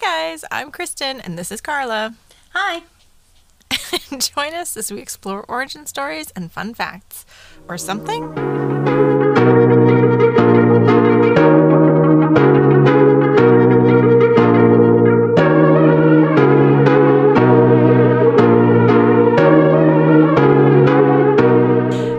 [0.00, 2.14] guys, I'm Kristen and this is Carla.
[2.54, 2.82] Hi.
[4.18, 7.26] Join us as we explore origin stories and fun facts.
[7.68, 8.22] Or something?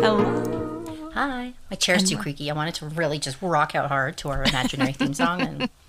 [0.01, 1.09] Hello.
[1.13, 1.53] Hi.
[1.69, 2.51] My chair's too creaky.
[2.51, 5.41] I wanted to really just rock out hard to our imaginary theme song.
[5.41, 5.69] And,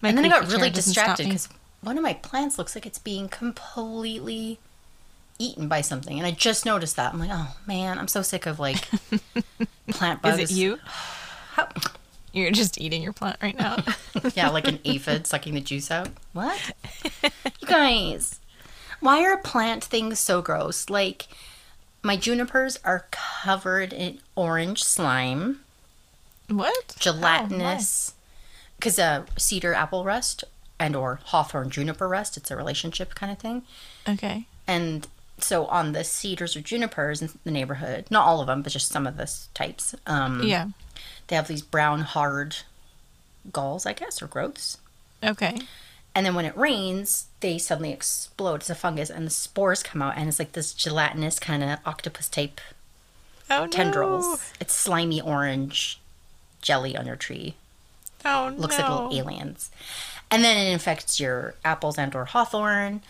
[0.00, 1.48] My and then I got really chair doesn't stop distracted because
[1.80, 4.58] one of my plants looks like it's being completely
[5.38, 6.18] eaten by something.
[6.18, 7.12] And I just noticed that.
[7.12, 8.88] I'm like, oh man, I'm so sick of like
[9.90, 10.38] plant bugs.
[10.38, 10.78] Is it you?
[11.52, 11.68] How-
[12.32, 13.78] You're just eating your plant right now.
[14.34, 16.08] yeah, like an aphid sucking the juice out.
[16.32, 16.58] What?
[17.22, 18.38] you guys,
[19.00, 20.90] why are plant things so gross?
[20.90, 21.28] Like,
[22.02, 25.60] my junipers are covered in orange slime,
[26.48, 26.94] what?
[26.98, 28.14] gelatinous.
[28.78, 30.44] Because uh, cedar apple rust
[30.78, 33.62] and or hawthorn juniper rust, it's a relationship kind of thing.
[34.08, 34.46] Okay.
[34.66, 35.06] And
[35.38, 38.90] so on the cedars or junipers in the neighborhood, not all of them, but just
[38.90, 40.68] some of the types, um, Yeah.
[41.28, 42.56] they have these brown hard
[43.52, 44.78] galls, I guess, or growths.
[45.22, 45.58] Okay.
[46.14, 48.56] And then when it rains, they suddenly explode.
[48.56, 51.78] It's a fungus, and the spores come out, and it's like this gelatinous kind of
[51.86, 52.60] octopus type
[53.50, 53.70] Oh no.
[53.70, 54.52] tendrils.
[54.60, 56.00] It's slimy orange
[56.62, 57.54] jelly on your tree.
[58.24, 58.84] Oh Looks no.
[58.84, 59.70] like little aliens.
[60.30, 63.02] And then it infects your apples and or hawthorn.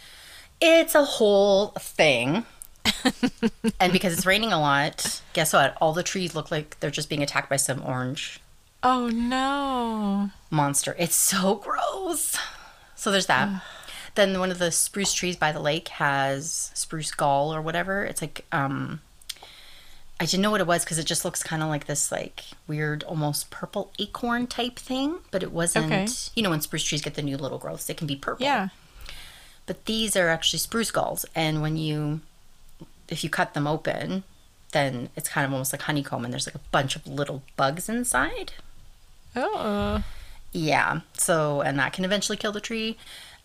[0.61, 2.45] It's a whole thing.
[3.81, 5.77] and because it's raining a lot, guess what?
[5.81, 8.41] All the trees look like they're just being attacked by some orange
[8.83, 10.31] Oh no.
[10.51, 10.95] monster.
[10.99, 12.37] It's so gross.
[12.95, 13.63] So there's that.
[14.15, 18.05] then one of the spruce trees by the lake has spruce gall or whatever.
[18.05, 19.01] It's like um
[20.21, 22.45] I didn't know what it was because it just looks kind of like this like
[22.67, 25.87] weird almost purple acorn type thing, but it wasn't.
[25.87, 26.07] Okay.
[26.35, 28.45] You know when spruce trees get the new little growths, they can be purple.
[28.45, 28.69] Yeah.
[29.67, 32.21] But these are actually spruce galls and when you
[33.09, 34.25] if you cut them open,
[34.73, 37.89] then it's kind of almost like honeycomb and there's like a bunch of little bugs
[37.89, 38.53] inside.
[39.37, 40.03] Oh.
[40.53, 41.01] Yeah.
[41.15, 42.97] So, and that can eventually kill the tree.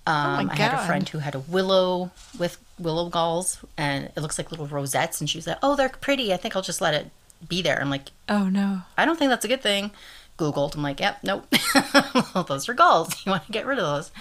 [0.06, 4.18] Um, my I had a friend who had a willow with willow galls, and it
[4.18, 5.22] looks like little rosettes.
[5.22, 6.34] And she was like, "Oh, they're pretty.
[6.34, 7.10] I think I'll just let it
[7.48, 8.82] be there." I'm like, Oh no.
[8.98, 9.92] "I don't think that's a good thing."
[10.38, 10.76] Googled.
[10.76, 11.48] I'm like, "Yep, nope.
[12.34, 13.16] well, those are galls.
[13.26, 14.12] You want to get rid of those."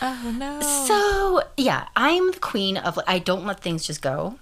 [0.00, 0.60] Oh no.
[0.60, 2.98] So, yeah, I'm the queen of.
[3.08, 4.38] I don't let things just go.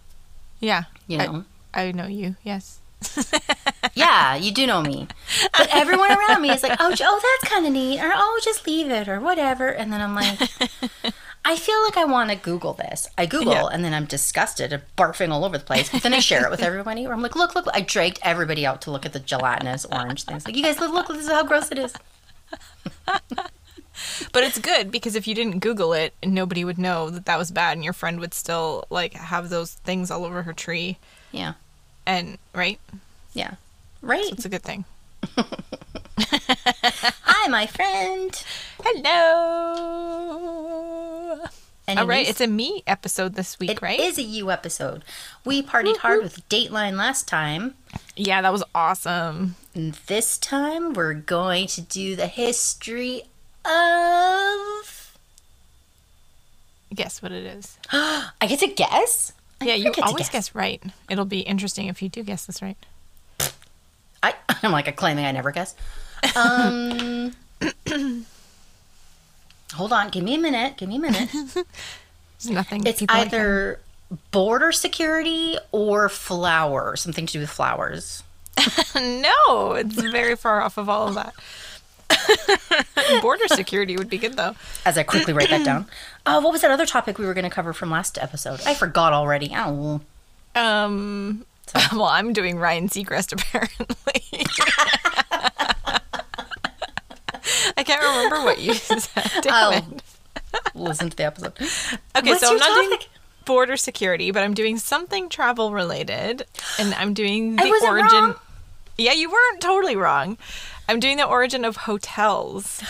[0.58, 0.84] yeah.
[1.06, 1.44] You I- know.
[1.72, 2.34] I, know you.
[2.42, 2.79] Yes.
[3.94, 5.08] yeah, you do know me.
[5.56, 8.66] But everyone around me is like, oh, oh, that's kind of neat, or oh, just
[8.66, 9.68] leave it, or whatever.
[9.68, 10.38] And then I'm like,
[11.44, 13.08] I feel like I want to Google this.
[13.16, 13.66] I Google, Yeah.
[13.72, 15.88] and then I'm disgusted and barfing all over the place.
[15.90, 17.04] But then I share it with everybody.
[17.04, 20.24] Where I'm like, look, look, I dragged everybody out to look at the gelatinous orange
[20.24, 20.44] things.
[20.44, 21.94] Like, you guys, look, look, this is how gross it is.
[24.32, 27.50] But it's good because if you didn't Google it, nobody would know that that was
[27.50, 30.96] bad, and your friend would still like have those things all over her tree.
[31.32, 31.54] Yeah,
[32.10, 32.80] And right,
[33.34, 33.54] yeah,
[34.02, 34.32] right.
[34.32, 34.84] it's a good thing.
[37.22, 38.44] Hi, my friend.
[38.82, 40.16] Hello.
[41.86, 44.00] All right, it's a me episode this week, It right?
[44.00, 45.04] It is a you episode.
[45.44, 47.76] We partied hard with Dateline last time.
[48.16, 49.54] Yeah, that was awesome.
[49.72, 53.22] And this time we're going to do the history
[53.64, 55.16] of.
[56.92, 57.78] Guess what it is?
[57.92, 59.32] I get to guess?
[59.62, 60.54] Yeah, you always guess.
[60.54, 60.82] right.
[61.10, 62.76] It'll be interesting if you do guess this right.
[64.22, 65.74] I, I'm like claiming I never guess.
[66.36, 67.32] Um,
[69.74, 70.10] hold on.
[70.10, 70.76] Give me a minute.
[70.76, 71.28] Give me a minute.
[71.32, 71.64] There's
[72.50, 72.86] nothing.
[72.86, 73.80] It's people like either
[74.30, 76.96] border security or flower.
[76.96, 78.22] Something to do with flowers.
[78.94, 81.34] no, it's very far off of all of that.
[83.22, 84.54] Border security would be good though.
[84.84, 85.86] As I quickly write that down.
[86.26, 88.60] Oh, what was that other topic we were going to cover from last episode?
[88.66, 89.52] I forgot already.
[89.54, 90.00] Ow.
[90.54, 91.44] Um,
[91.92, 94.46] well, I'm doing Ryan Seacrest apparently.
[97.76, 99.30] I can't remember what you said.
[99.42, 100.00] Damn
[100.74, 101.52] listen to the episode.
[102.16, 102.98] Okay, What's so I'm not doing
[103.44, 106.44] border security, but I'm doing something travel related,
[106.78, 108.18] and I'm doing the origin.
[108.18, 108.34] wrong.
[108.96, 110.36] Yeah, you weren't totally wrong.
[110.90, 112.82] I'm doing the origin of hotels.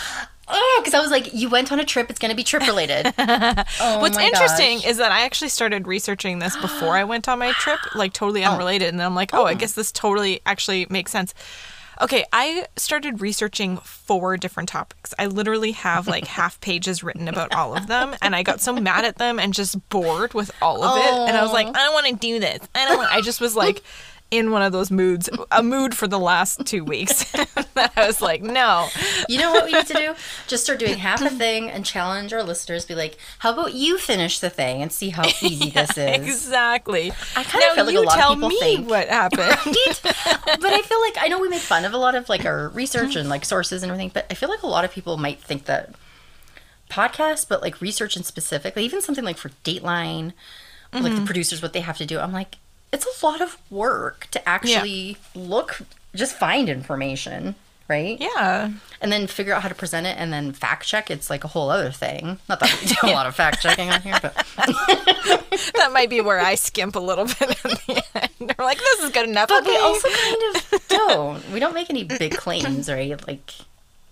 [0.47, 2.09] Oh, because I was like, you went on a trip.
[2.09, 3.13] It's going to be trip related.
[3.19, 4.87] oh What's interesting gosh.
[4.87, 8.43] is that I actually started researching this before I went on my trip, like totally
[8.43, 8.51] Oh.
[8.51, 8.89] unrelated.
[8.89, 11.33] And then I'm like, oh, I guess this totally actually makes sense.
[12.01, 15.13] Okay, I started researching four different topics.
[15.19, 18.73] I literally have like half pages written about all of them, and I got so
[18.73, 21.13] mad at them and just bored with all of it.
[21.29, 21.71] And I was like, oh.
[21.75, 22.59] I don't want to do this.
[22.73, 22.97] I don't.
[22.97, 23.83] Want, I just was like,
[24.31, 27.29] in one of those moods, a mood for the last two weeks.
[27.73, 28.87] that I was like, no.
[29.29, 30.13] You know what we need to do?
[30.47, 32.85] Just start doing half a thing and challenge our listeners.
[32.85, 35.97] Be like, how about you finish the thing and see how easy this is?
[35.97, 37.11] Exactly.
[37.35, 38.89] I kind of feel like a lot tell of people me think.
[38.89, 39.41] what happened.
[39.65, 40.59] Right?
[40.59, 42.69] but I feel like I know we make fun of a lot of like our
[42.69, 45.39] research and like sources and everything, but I feel like a lot of people might
[45.39, 45.93] think that
[46.89, 50.33] podcasts, but like research and specifically, even something like for Dateline,
[50.93, 51.15] like Mm-hmm.
[51.15, 52.57] the producers, what they have to do, I'm like,
[52.91, 55.81] it's a lot of work to actually look,
[56.15, 57.55] just find information,
[57.87, 58.19] right?
[58.19, 58.71] yeah.
[59.01, 61.09] And then figure out how to present it and then fact check.
[61.09, 62.37] It's like a whole other thing.
[62.47, 64.33] Not that we do a lot of fact checking on here, but
[65.75, 68.55] That might be where I skimp a little bit at the end.
[68.57, 69.49] We're like, this is good enough.
[69.49, 71.51] but we also kind of don't.
[71.51, 73.25] We don't make any big claims, right?
[73.27, 73.51] Like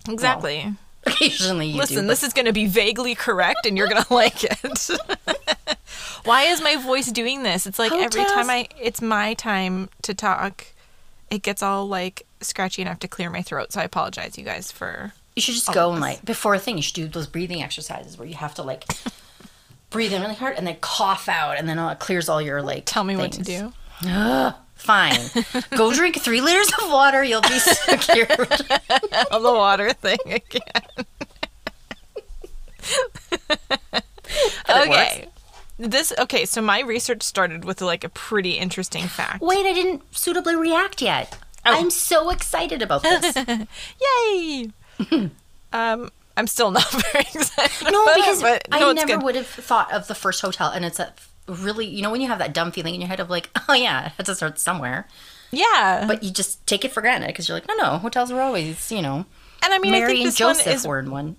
[0.08, 0.74] exactly.
[1.06, 1.78] Occasionally you do.
[1.78, 4.90] Listen, but- this is going to be vaguely correct and you're going to like it.
[6.24, 7.66] Why is my voice doing this?
[7.66, 10.66] It's like every time I it's my time to talk,
[11.30, 13.72] it gets all like scratchy and I have to clear my throat.
[13.72, 16.76] So I apologize you guys for You should just go and like before a thing.
[16.76, 18.84] You should do those breathing exercises where you have to like
[19.90, 22.60] breathe in really hard and then cough out, and then uh, it clears all your
[22.62, 22.82] like.
[22.84, 23.72] tell me what to do.
[24.80, 25.20] Fine,
[25.76, 27.22] go drink three liters of water.
[27.22, 28.30] You'll be secured.
[29.30, 31.06] On the water thing again.
[34.68, 35.28] okay.
[35.78, 39.40] This okay, so my research started with like a pretty interesting fact.
[39.42, 41.38] Wait, I didn't suitably react yet.
[41.64, 41.78] Oh.
[41.78, 43.36] I'm so excited about this.
[44.28, 44.70] Yay!
[45.72, 47.92] um I'm still not very excited.
[47.92, 49.22] No, it, because but I no, never good.
[49.22, 51.12] would have thought of the first hotel, and it's a
[51.50, 53.74] really, you know, when you have that dumb feeling in your head of like, oh
[53.74, 55.06] yeah, it had to start somewhere,
[55.50, 56.04] Yeah.
[56.06, 58.90] but you just take it for granted because you're like, no, no, hotels were always,
[58.90, 59.26] you know,
[59.62, 61.36] and I mean, I think this Joseph one is one.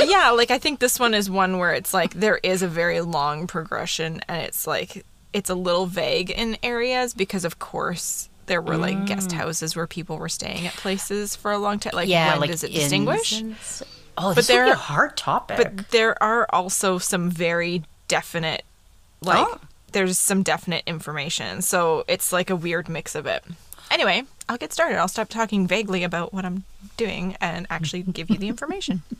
[0.08, 3.00] yeah, like I think this one is one where it's like there is a very
[3.00, 8.60] long progression and it's like it's a little vague in areas because of course there
[8.60, 9.34] were like guest mm.
[9.34, 11.92] houses where people were staying at places for a long time.
[11.94, 13.40] Like yeah, when like does it distinguish?
[13.40, 13.54] and
[14.18, 15.56] Oh, this there would be a hard topic.
[15.56, 18.64] But there are also some very definite
[19.22, 19.58] like Oh.
[19.92, 21.62] there's some definite information.
[21.62, 23.44] So it's like a weird mix of it.
[23.90, 24.98] Anyway, I'll get started.
[24.98, 26.64] I'll stop talking vaguely about what I'm
[26.96, 29.02] doing and actually give you the information.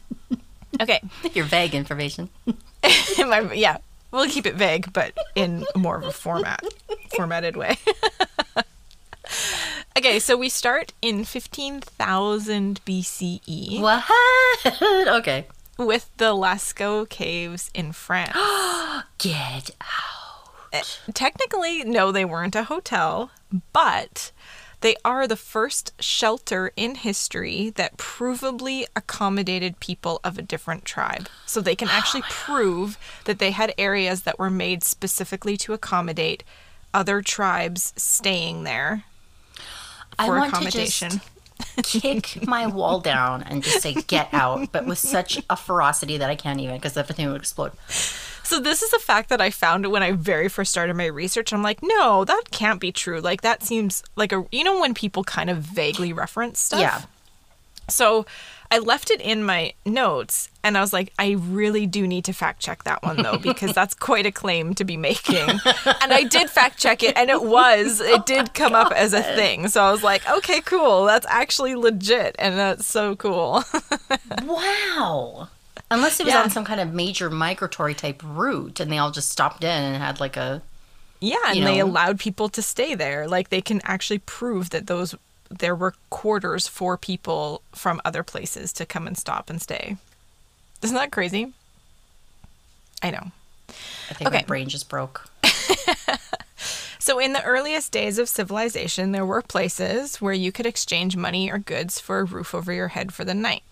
[0.80, 1.00] Okay.
[1.34, 2.30] your vague information.
[3.18, 3.78] My, yeah,
[4.12, 6.64] we'll keep it vague, but in more of a format,
[7.14, 7.76] formatted way.
[9.98, 14.04] okay, so we start in 15,000 BCE What?
[15.18, 15.46] okay.
[15.86, 18.36] With the Lascaux Caves in France.
[19.18, 20.50] Get out.
[20.72, 20.82] Eh,
[21.14, 23.30] technically, no, they weren't a hotel,
[23.72, 24.30] but
[24.82, 31.28] they are the first shelter in history that provably accommodated people of a different tribe.
[31.46, 36.44] So they can actually prove that they had areas that were made specifically to accommodate
[36.92, 39.04] other tribes staying there
[40.24, 41.10] for accommodation.
[41.10, 41.39] just
[41.82, 46.30] kick my wall down and just say get out, but with such a ferocity that
[46.30, 47.72] I can't even because everything would explode.
[48.42, 51.52] So this is a fact that I found when I very first started my research.
[51.52, 53.20] I'm like, no, that can't be true.
[53.20, 56.80] Like that seems like a you know when people kind of vaguely reference stuff.
[56.80, 57.02] Yeah.
[57.88, 58.26] So
[58.72, 62.32] I left it in my notes and I was like, I really do need to
[62.32, 65.48] fact check that one though, because that's quite a claim to be making.
[65.48, 69.12] and I did fact check it and it was, it oh did come up as
[69.12, 69.66] a thing.
[69.68, 71.04] So I was like, okay, cool.
[71.04, 72.36] That's actually legit.
[72.38, 73.64] And that's so cool.
[74.44, 75.48] Wow.
[75.90, 76.42] Unless it was Yeah.
[76.42, 79.96] on some kind of major migratory type route and they all just stopped in and
[79.96, 80.62] had like a.
[81.20, 81.36] yeah.
[81.48, 83.26] And You they allowed people to stay there.
[83.26, 85.14] Like they can actually prove that those,
[85.50, 89.96] there were quarters for people from other places to come and stop and stay.
[90.82, 91.52] Isn't that crazy?
[93.02, 93.30] I know.
[93.68, 94.38] I think Okay.
[94.38, 95.28] my brain just broke.
[97.02, 101.50] So, in the earliest days of civilization, there were places where you could exchange money
[101.50, 103.62] or goods for a roof over your head for the night.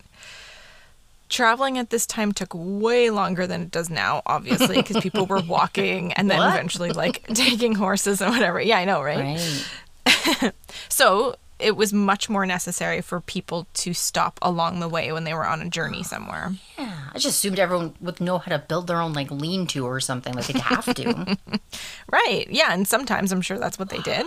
[1.29, 5.41] Traveling at this time took way longer than it does now, obviously, because people were
[5.47, 6.55] walking and then What?
[6.55, 8.63] eventually like taking horses and whatever.
[8.63, 9.39] Yeah, I know, right?
[10.07, 10.53] Right.
[10.89, 15.35] So, it was much more necessary for people to stop along the way when they
[15.35, 16.53] were on a journey somewhere.
[16.79, 17.09] Yeah.
[17.13, 19.99] I just assumed everyone would know how to build their own like lean to or
[19.99, 20.35] something.
[20.35, 21.37] Like they'd have to.
[22.11, 22.47] Right.
[22.49, 22.73] Yeah.
[22.73, 24.25] And sometimes I'm sure that's what they did.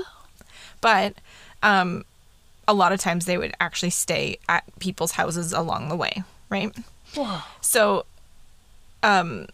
[0.82, 1.16] But
[1.64, 2.06] um,
[2.68, 6.24] a lot of times they would actually stay at people's houses along the way.
[6.50, 6.76] Right.
[7.16, 7.40] Whoa.
[7.60, 8.06] So,
[9.02, 9.48] um,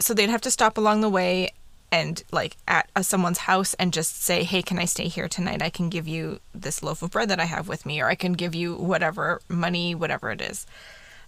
[0.00, 1.50] so they'd have to stop along the way
[1.90, 5.62] and like at uh, someone's house and just say, "Hey, can I stay here tonight?
[5.62, 8.14] I can give you this loaf of bread that I have with me, or I
[8.14, 10.66] can give you whatever money, whatever it is."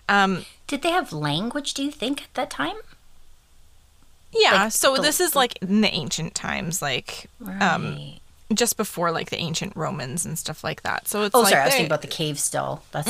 [0.09, 2.77] Um, Did they have language, do you think, at that time?
[4.33, 4.65] yeah.
[4.65, 7.27] Like so the- this is like in the ancient times, like
[7.61, 7.99] um,
[8.53, 11.09] just before like the ancient Romans and stuff like that.
[11.09, 12.83] So it's Oh, like sorry, I was they- thinking about the cave still.
[12.93, 13.09] That's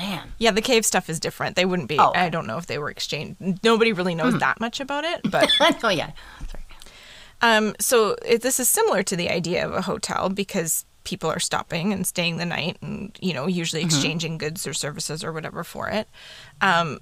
[0.00, 0.32] man.
[0.38, 1.56] yeah, the cave stuff is different.
[1.56, 1.98] They wouldn't be.
[1.98, 2.20] Oh, okay.
[2.20, 3.62] I don't know if they were exchanged.
[3.62, 5.50] Nobody really knows that much about it, but
[5.84, 6.12] oh yeah.
[6.48, 6.64] Sorry.
[7.42, 11.40] Um, so it, this is similar to the idea of a hotel because people are
[11.40, 15.64] stopping and staying the night and, you know, usually exchanging goods or services or whatever
[15.64, 16.08] for it.
[16.60, 16.98] Um,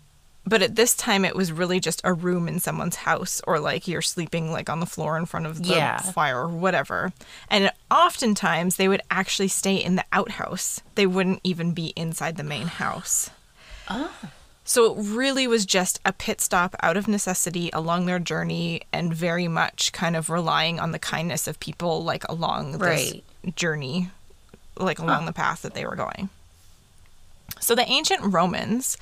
[0.48, 3.86] but at this time, it was really just a room in someone's house or like
[3.88, 5.98] you're sleeping like on the floor in front of the Yeah.
[6.00, 7.12] fire or whatever.
[7.50, 10.80] And oftentimes they would actually stay in the outhouse.
[10.94, 13.30] They wouldn't even be inside the main house.
[13.88, 14.12] Oh.
[14.64, 19.14] So it really was just a pit stop out of necessity along their journey and
[19.14, 23.24] very much kind of relying on the kindness of people like along this Right.
[23.56, 24.10] journey,
[24.76, 26.28] like along the path that they were going.
[27.60, 28.98] So the ancient Romans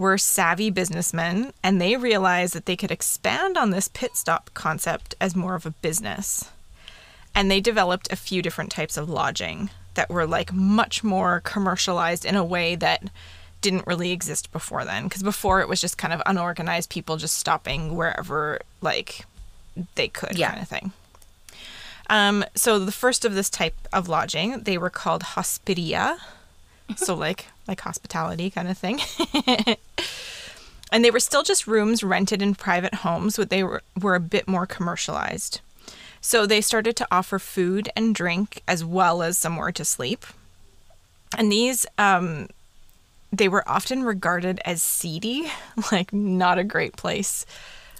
[0.00, 5.14] were savvy businessmen and they realized that they could expand on this pit stop concept
[5.20, 6.48] as more of a business.
[7.34, 12.24] And they developed a few different types of lodging that were like much more commercialized
[12.24, 13.02] in a way that
[13.60, 17.36] didn't really exist before then because before it was just kind of unorganized people just
[17.36, 19.26] stopping wherever like
[19.96, 20.48] they could Yeah.
[20.52, 20.92] kind of thing.
[22.08, 26.16] Um, so the first of this type of lodging, they were called hospitia.
[26.96, 29.00] So like like hospitality kind of thing.
[30.92, 34.20] and they were still just rooms rented in private homes, but they were, were a
[34.20, 35.60] bit more commercialized.
[36.20, 40.24] So they started to offer food and drink as well as somewhere to sleep.
[41.38, 42.48] And these um
[43.32, 45.50] they were often regarded as seedy,
[45.92, 47.46] like not a great place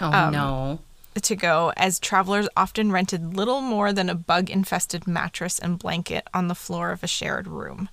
[0.01, 0.79] Oh Um, no.
[1.23, 6.27] to go, as travelers often rented little more than a bug infested mattress and blanket
[6.35, 7.89] on the floor of a shared room.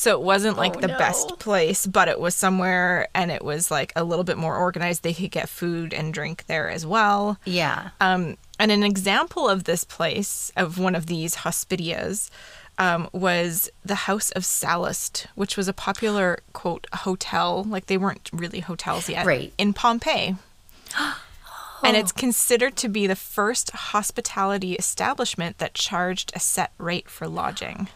[0.00, 0.96] So it wasn't like Oh, the no.
[0.96, 5.02] best place, but it was somewhere and it was like a little bit more organized.
[5.02, 7.36] They could get food and drink there as well.
[7.44, 7.90] Yeah.
[8.00, 12.30] Um, and an example of this place, of one of these hospitias,
[12.78, 17.62] um, was the House of Sallust, which was a popular, quote, hotel.
[17.64, 19.26] Like they weren't really hotels yet.
[19.26, 19.52] Right.
[19.58, 20.36] In Pompeii.
[21.82, 27.26] And it's considered to be the first hospitality establishment that charged a set rate for
[27.26, 27.88] lodging.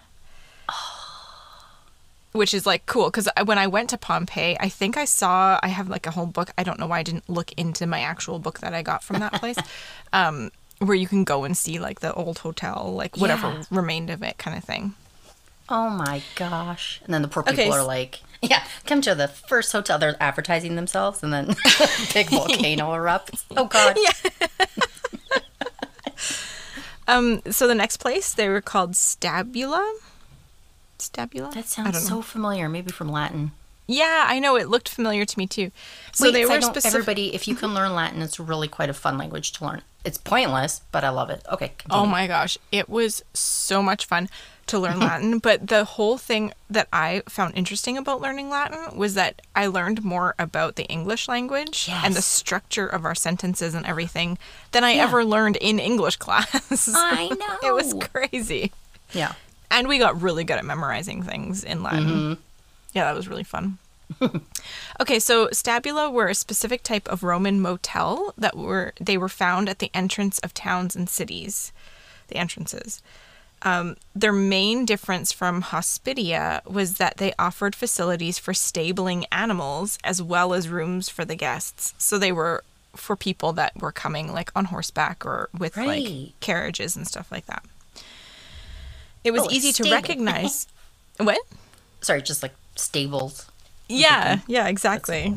[2.35, 5.69] Which is like cool because when I went to Pompeii, I think I saw, I
[5.69, 6.51] have like a whole book.
[6.59, 9.21] I don't know why I didn't look into my actual book that I got from
[9.21, 9.57] that place,
[10.13, 10.51] um,
[10.81, 13.63] where you can go and see like the old hotel, like whatever Yeah.
[13.71, 14.95] remained of it kind of thing.
[15.69, 17.01] Oh my gosh.
[17.05, 19.99] And then the poor people Okay, are like, yeah, come to the first hotel.
[20.01, 21.47] They're advertising themselves, and then
[22.13, 23.45] big volcano erupts.
[23.57, 23.97] Oh god.
[23.97, 24.67] Yeah.
[27.07, 29.95] Um, so the next place, they were called Stabula.
[31.05, 31.51] Stabula?
[31.53, 32.69] That sounds so familiar.
[32.69, 33.53] Maybe from Latin.
[33.87, 34.57] Yeah, I know.
[34.57, 35.71] It looked familiar to me too.
[36.13, 36.95] So Wait, they 'cause were I know specific.
[36.95, 37.35] everybody.
[37.35, 37.77] If you can mm-hmm.
[37.77, 39.83] learn Latin, it's really quite a fun language to learn.
[40.05, 41.43] It's pointless, but I love it.
[41.53, 41.73] Okay.
[41.91, 44.29] Oh my gosh, it was so much fun
[44.69, 45.39] to learn Latin.
[45.39, 50.03] But the whole thing that I found interesting about learning Latin was that I learned
[50.03, 54.39] more about the English language and the structure of our sentences and everything
[54.73, 55.03] than I Yeah.
[55.05, 56.89] ever learned in English class.
[56.95, 57.69] I know.
[57.69, 58.73] it was crazy.
[59.13, 59.35] Yeah.
[59.71, 62.05] And we got really good at memorizing things in Latin.
[62.09, 62.41] Mm-hmm.
[62.93, 63.79] Yeah, that was really fun.
[65.01, 69.69] okay, so stabula were a specific type of Roman motel that were they were found
[69.69, 71.73] at the entrance of towns and cities,
[72.29, 73.03] the entrances.
[73.63, 80.21] Um, their main difference from hospitia was that they offered facilities for stabling animals as
[80.21, 81.95] well as rooms for the guests.
[81.97, 82.63] So they were
[82.95, 86.05] for people that were coming like on horseback or with Right.
[86.05, 87.65] like carriages and stuff like that.
[89.25, 90.67] It was Oh, a easy to recognize.
[91.17, 91.41] what?
[92.01, 93.51] Sorry, just like stables.
[93.89, 95.37] Yeah, yeah, exactly.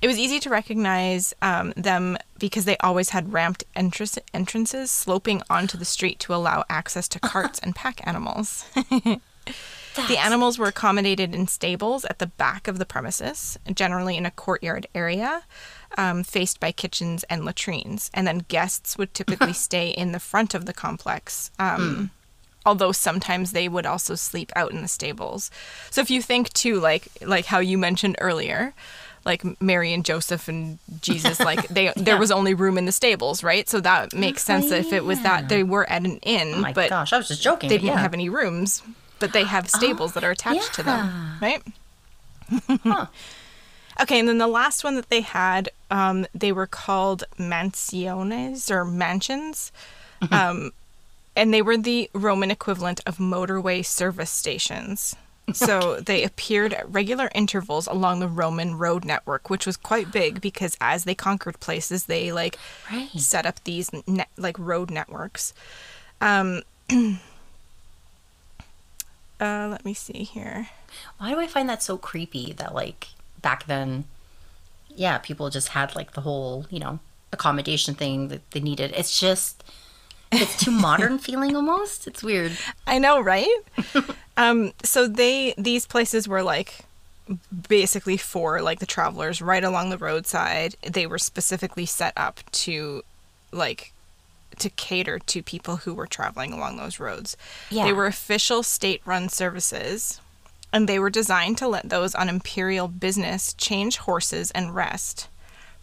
[0.00, 5.42] It was easy to recognize um, them because they always had ramped entrance- entrances sloping
[5.50, 8.64] onto the street to allow access to carts and pack animals.
[8.74, 14.30] the animals were accommodated in stables at the back of the premises, generally in a
[14.30, 15.42] courtyard area
[15.96, 18.08] um, faced by kitchens and latrines.
[18.14, 21.50] And then guests would typically stay in the front of the complex.
[21.58, 22.10] Um,
[22.66, 25.50] although sometimes they would also sleep out in the stables.
[25.90, 28.74] So if you think too like like how you mentioned earlier,
[29.24, 33.42] like Mary and Joseph and Jesus like they there was only room in the stables,
[33.42, 33.68] right?
[33.68, 36.60] So that makes sense that if it was that they were at an inn, Oh
[36.60, 37.68] my but gosh, I was just joking.
[37.68, 37.98] they didn't yeah.
[37.98, 38.82] have any rooms,
[39.18, 41.62] but they have stables that are attached to them, right?
[44.00, 48.84] Okay, and then the last one that they had, um, they were called mansiones or
[48.84, 49.72] mansions.
[50.30, 50.70] Um,
[51.38, 55.16] and they were the Roman equivalent of motorway service stations.
[55.54, 60.42] So they appeared at regular intervals along the Roman road network, which was quite big
[60.42, 62.58] because as they conquered places, they like
[62.92, 63.08] Right.
[63.16, 65.54] set up these net, like road networks.
[66.20, 66.62] Um,
[69.40, 70.68] uh, let me see here.
[71.18, 73.08] Why do I find that so creepy that like
[73.40, 74.04] back then,
[74.94, 76.98] yeah, people just had like the whole you know
[77.32, 78.92] accommodation thing that they needed.
[78.96, 79.64] It's just
[80.32, 82.06] it's too modern feeling almost.
[82.06, 82.52] It's weird.
[82.86, 83.48] I know, right?
[84.36, 86.80] um, so they these places were like
[87.68, 90.76] basically for like the travelers right along the roadside.
[90.82, 93.02] They were specifically set up to
[93.52, 93.92] like
[94.58, 97.36] to cater to people who were traveling along those roads.
[97.70, 97.84] Yeah.
[97.84, 100.20] They were official state-run services
[100.72, 105.28] and they were designed to let those on imperial business change horses and rest.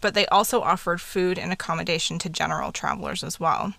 [0.00, 3.74] But they also offered food and accommodation to general travelers as well.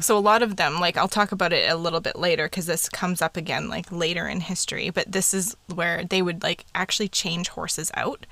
[0.00, 2.66] So a lot of them, like I'll talk about it a little bit later because
[2.66, 6.64] this comes up again like later in history, but this is where they would like
[6.74, 8.26] actually change horses out.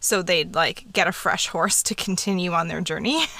[0.00, 3.22] So they'd like get a fresh horse to continue on their journey.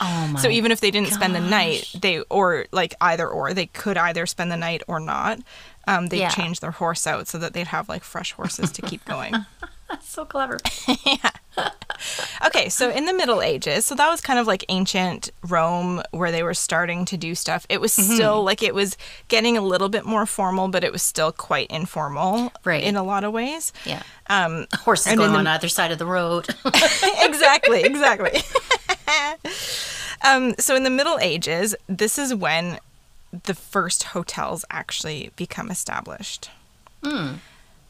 [0.00, 0.40] Oh my.
[0.40, 3.96] so even if they didn't spend the night, they or like either or they could
[3.96, 5.38] either spend the night or not.
[5.86, 6.28] Um, they'd Yeah.
[6.30, 9.34] change their horse out so that they'd have like fresh horses to keep going.
[9.92, 10.58] That's so clever.
[11.06, 11.30] yeah.
[12.46, 16.32] Okay, so in the Middle Ages, so that was kind of like ancient Rome where
[16.32, 17.66] they were starting to do stuff.
[17.68, 18.14] It was Mm-hmm.
[18.14, 18.96] still like it was
[19.28, 22.82] getting a little bit more formal, but it was still quite informal Right.
[22.82, 23.72] in a lot of ways.
[23.84, 24.02] Yeah.
[24.28, 26.48] Um, Horses And going in the- on either side of the road.
[27.20, 28.40] exactly, exactly.
[30.26, 32.78] um, so in the Middle Ages, this is when
[33.44, 36.50] the first hotels actually become established.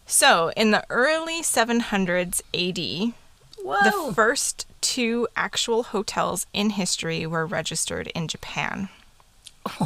[0.06, 3.14] So in the early 700s AD,
[3.62, 3.76] Whoa.
[4.08, 8.88] The first two actual hotels in history were registered in Japan.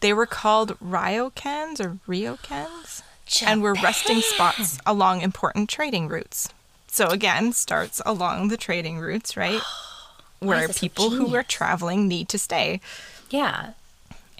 [0.00, 3.02] They were called ryokans or ryokans
[3.46, 6.48] and were resting spots along important trading routes.
[6.86, 9.60] So again, starts along the trading routes, right?
[10.38, 12.80] Where people who are traveling need to stay.
[13.28, 13.72] yeah.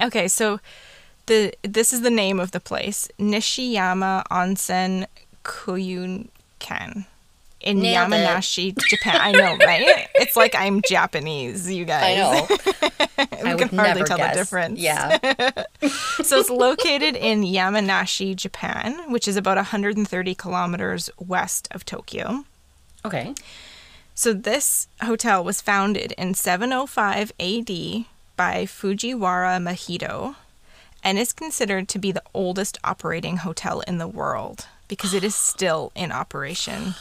[0.01, 0.61] Okay, so
[1.31, 5.07] the this is the name of the place, Nishiyama Onsen
[5.45, 7.07] Koyunkan
[7.61, 8.17] in Nailed it.
[8.17, 9.17] Yamanashi, Japan.
[9.21, 10.09] I know, right?
[10.17, 12.05] It's like I'm Japanese, you guys.
[12.05, 12.47] I know.
[13.19, 14.35] I can would hardly never tell guess.
[14.35, 14.81] the difference.
[14.81, 15.19] Yeah.
[16.23, 22.45] So it's located in Yamanashi, Japan, which is about 130 kilometers west of Tokyo.
[23.05, 23.35] Okay.
[24.15, 28.05] So this hotel was founded in 705 AD
[28.37, 30.37] by Fujiwara Mahito
[31.03, 35.35] and is considered to be the oldest operating hotel in the world because it is
[35.35, 36.95] still in operation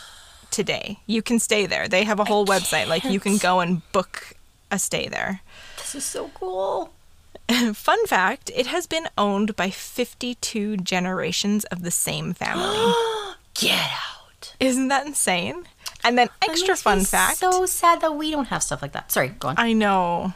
[0.51, 0.99] today.
[1.05, 1.87] You can stay there.
[1.87, 4.33] They have a whole website like you can go and book
[4.71, 5.41] a stay there.
[5.77, 6.93] This is so cool.
[7.73, 12.93] Fun fact, it has been owned by 52 generations of the same family.
[13.55, 14.55] Get out.
[14.59, 15.65] Isn't that insane?
[16.03, 17.37] And then extra fun fact.
[17.37, 19.11] So sad that we don't have stuff like that.
[19.11, 19.55] Sorry, go on.
[19.57, 20.33] I know.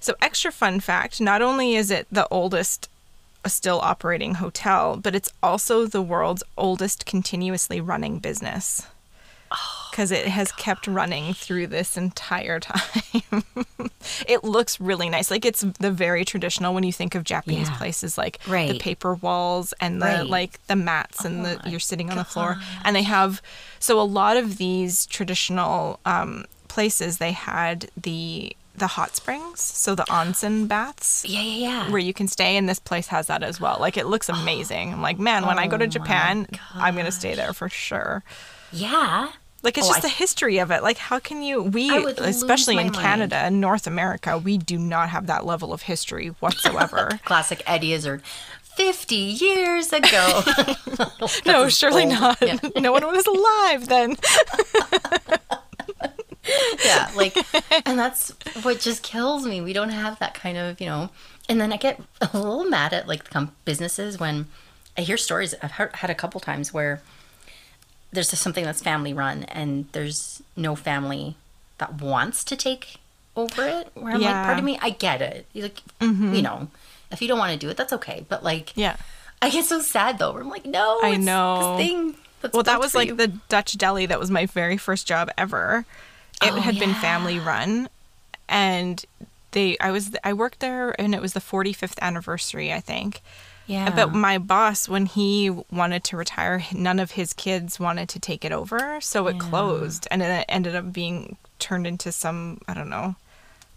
[0.00, 2.88] So, extra fun fact not only is it the oldest
[3.48, 8.86] still operating hotel, but it's also the world's oldest continuously running business.
[9.90, 13.44] Because it has kept running through this entire time.
[14.28, 15.30] it looks really nice.
[15.30, 17.76] Like it's the very traditional when you think of Japanese Yeah.
[17.78, 20.26] places, like the paper walls and the Right.
[20.26, 22.58] like the mats and the Oh you're sitting on the floor.
[22.84, 23.40] And they have
[23.78, 29.94] so a lot of these traditional um, places they had the the hot springs, so
[29.94, 31.90] the onsen baths yeah, yeah, yeah.
[31.90, 33.78] where you can stay and this place has that as well.
[33.80, 34.92] Like it looks amazing.
[34.92, 37.68] I'm like, man, when I go to Oh Japan, I'm going to stay there for
[37.68, 38.22] sure.
[38.72, 39.28] yeah.
[39.62, 40.82] Like it's Oh, just I- the history of it.
[40.82, 42.94] Like how can you we I would lose especially in mind.
[42.96, 47.18] Canada and North America, we do not have that level of history whatsoever.
[47.24, 48.22] Classic Eddie Izzard.
[48.76, 50.42] 50 years ago.
[51.46, 52.10] no, surely old.
[52.12, 52.38] not.
[52.42, 52.58] Yeah.
[52.78, 54.16] no one was alive then.
[56.84, 57.36] yeah, like,
[57.86, 58.30] and that's
[58.62, 59.60] what just kills me.
[59.60, 61.10] We don't have that kind of, you know.
[61.48, 63.24] And then I get a little mad at like
[63.64, 64.46] businesses when
[64.98, 65.54] I hear stories.
[65.62, 67.00] I've heard, had a couple times where
[68.12, 71.36] there's just something that's family run and there's no family
[71.78, 72.96] that wants to take
[73.36, 73.90] over it.
[73.94, 74.44] Where I'm like, Yeah.
[74.44, 75.46] pardon me, I get it.
[75.52, 76.34] You like, mm-hmm.
[76.34, 76.68] you know,
[77.12, 78.24] if you don't want to do it, that's okay.
[78.28, 78.96] But like, Yeah.
[79.42, 80.32] I get so sad though.
[80.32, 81.76] Where I'm like, no, I know.
[81.76, 82.14] This thing.
[82.40, 83.14] That's Well, that was like you.
[83.14, 84.06] the Dutch deli.
[84.06, 85.84] That was my very first job ever.
[86.42, 87.88] It Oh, had been family run,
[88.48, 89.04] and
[89.52, 89.76] they.
[89.80, 90.14] I was.
[90.24, 93.22] I worked there, and it was the 45th anniversary, I think.
[93.66, 93.90] yeah.
[93.90, 98.44] But my boss, when he wanted to retire, none of his kids wanted to take
[98.44, 102.90] it over, so it closed, and it ended up being turned into some I don't
[102.90, 103.16] know,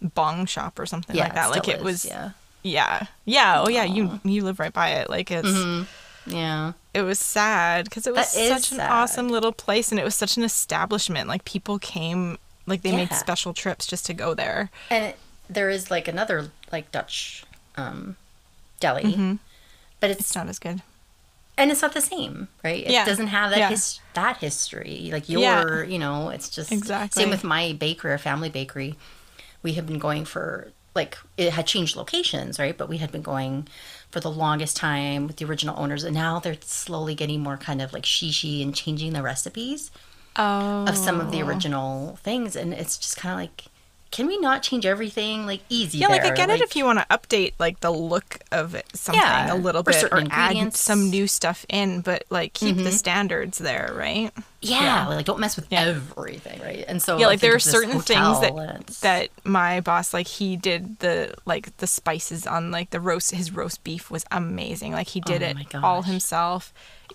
[0.02, 1.50] bong shop or something yeah, like that.
[1.50, 2.04] like it is, was.
[2.04, 2.30] yeah.
[2.62, 3.06] Yeah.
[3.24, 3.62] Yeah.
[3.64, 3.84] Oh yeah.
[3.84, 5.08] You you live right by it.
[5.08, 5.84] Like it's mm-hmm.
[6.30, 6.74] Yeah.
[6.92, 8.90] it was sad because it was That such an sad.
[8.90, 11.26] awesome little place and it was such an establishment.
[11.26, 14.70] Like people came, like they made special trips just to go there.
[14.90, 15.14] And
[15.48, 17.44] there is like another like Dutch
[17.76, 18.16] um
[18.80, 19.38] deli.
[20.00, 20.80] But it's, It's not as good.
[21.58, 22.84] and it's not the same, right?
[22.86, 23.04] It Yeah.
[23.04, 23.68] doesn't have that Yeah.
[23.68, 25.10] his, that history.
[25.12, 25.60] Like Yeah.
[25.62, 27.22] your, you know, it's just Exactly.
[27.22, 28.96] Same with my bakery, our family bakery.
[29.62, 32.76] We have been going for like it had changed locations, right?
[32.76, 33.68] But we had been going
[34.10, 37.80] for the longest time with the original owners, and now they're slowly getting more kind
[37.82, 39.90] of like shishi and changing the recipes
[40.36, 40.86] Oh.
[40.86, 41.46] of some of the oh.
[41.46, 43.66] original things, and it's just kind of like,
[44.10, 45.98] can we not change everything like easy?
[45.98, 46.36] Yeah, like I there?
[46.36, 49.56] get it if you want to update like the look of it, something Yeah, a
[49.56, 52.90] little bit, or add some new stuff in, but like keep the mm-hmm.
[52.90, 54.32] standards there, right?
[54.62, 55.08] yeah, yeah.
[55.08, 55.82] like don't mess with Yeah.
[55.82, 56.84] everything, right?
[56.88, 60.98] And so yeah, like there are certain things that that my boss like he did
[60.98, 64.92] the like the spices on like the roast his roast beef was amazing.
[64.92, 66.10] Like he did Oh it all gosh.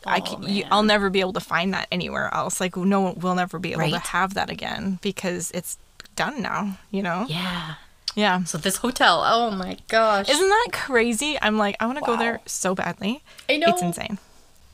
[0.05, 2.59] I Oh, can, you, I'll never be able to find that anywhere else.
[2.61, 5.77] Like no one will never be able to have that again because it's
[6.15, 6.77] done now.
[6.91, 7.25] You know?
[7.27, 7.75] yeah.
[8.15, 8.43] Yeah.
[8.45, 11.37] So this hotel, oh my gosh, Isn't that crazy?
[11.41, 13.21] I'm like, I want to go there so badly.
[13.49, 13.67] I know.
[13.67, 14.19] It's insane.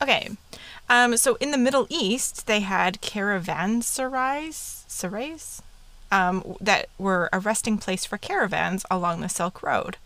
[0.00, 0.28] Okay.
[0.88, 5.60] Um, so in the Middle East, they had caravanserais, sarais,
[6.10, 9.96] um, that were a resting place for caravans along the Silk Road.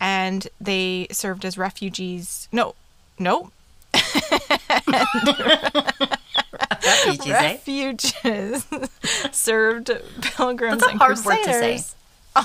[0.00, 2.48] And they served as refugees.
[2.52, 2.74] No,
[3.18, 3.50] no,
[6.84, 7.52] refugees, eh?
[7.52, 8.66] refuges
[9.32, 11.44] served pilgrims and hard word to say.
[11.44, 11.94] crusaders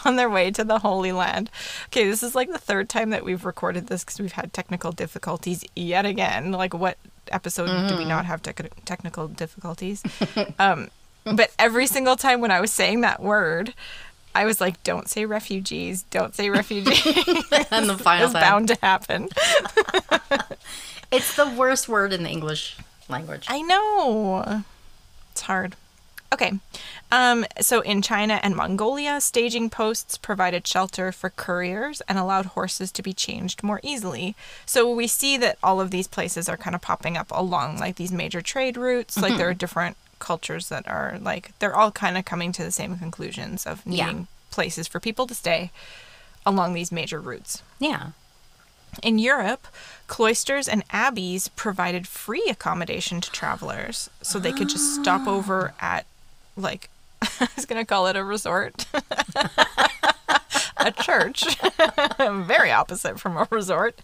[0.06, 1.50] on their way to the Holy Land.
[1.88, 4.92] Okay, this is like the third time that we've recorded this because we've had technical
[4.92, 6.52] difficulties yet again.
[6.52, 6.98] Like, what
[7.32, 7.98] episode do Mm-hmm.
[7.98, 10.04] we not have tec- technical difficulties?
[10.60, 10.90] um,
[11.26, 13.74] but every single time when I was saying that word,
[14.36, 16.04] I was like, "Don't say refugees.
[16.10, 17.06] Don't say refugees."
[17.72, 19.30] and the final it's bound to happen.
[21.12, 22.78] It's the worst word in the English
[23.10, 23.46] language.
[23.50, 24.64] I know.
[25.32, 25.76] It's hard.
[26.34, 26.54] Okay.
[27.12, 32.92] Um, so in China and Mongolia, staging posts provided shelter for couriers and allowed horses
[32.94, 34.36] to be changed more easily.
[34.66, 37.98] So we see that all of these places are kind of popping up along like
[37.98, 39.16] these major trade routes.
[39.22, 42.72] Like there are different cultures that are like they're all kind of coming to the
[42.72, 44.06] same conclusions of Yeah.
[44.08, 45.70] needing places for people to stay
[46.46, 47.62] along these major routes.
[47.80, 48.08] yeah.
[49.02, 49.68] In Europe,
[50.08, 55.98] cloisters and abbeys provided free accommodation to travelers, so they could just stop over ah.
[55.98, 56.06] at,
[56.56, 56.90] like,
[57.22, 58.86] I was going to call it a resort,
[60.78, 61.58] a church.
[62.20, 64.02] Very opposite from a resort.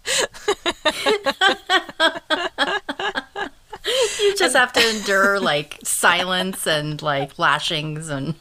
[4.20, 8.36] You just have to endure like silence and like lashings and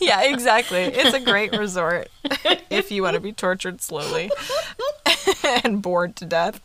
[0.00, 0.82] Yeah, exactly.
[0.82, 2.08] It's a great resort
[2.70, 4.30] if you want to be tortured slowly
[5.64, 6.60] and bored to death.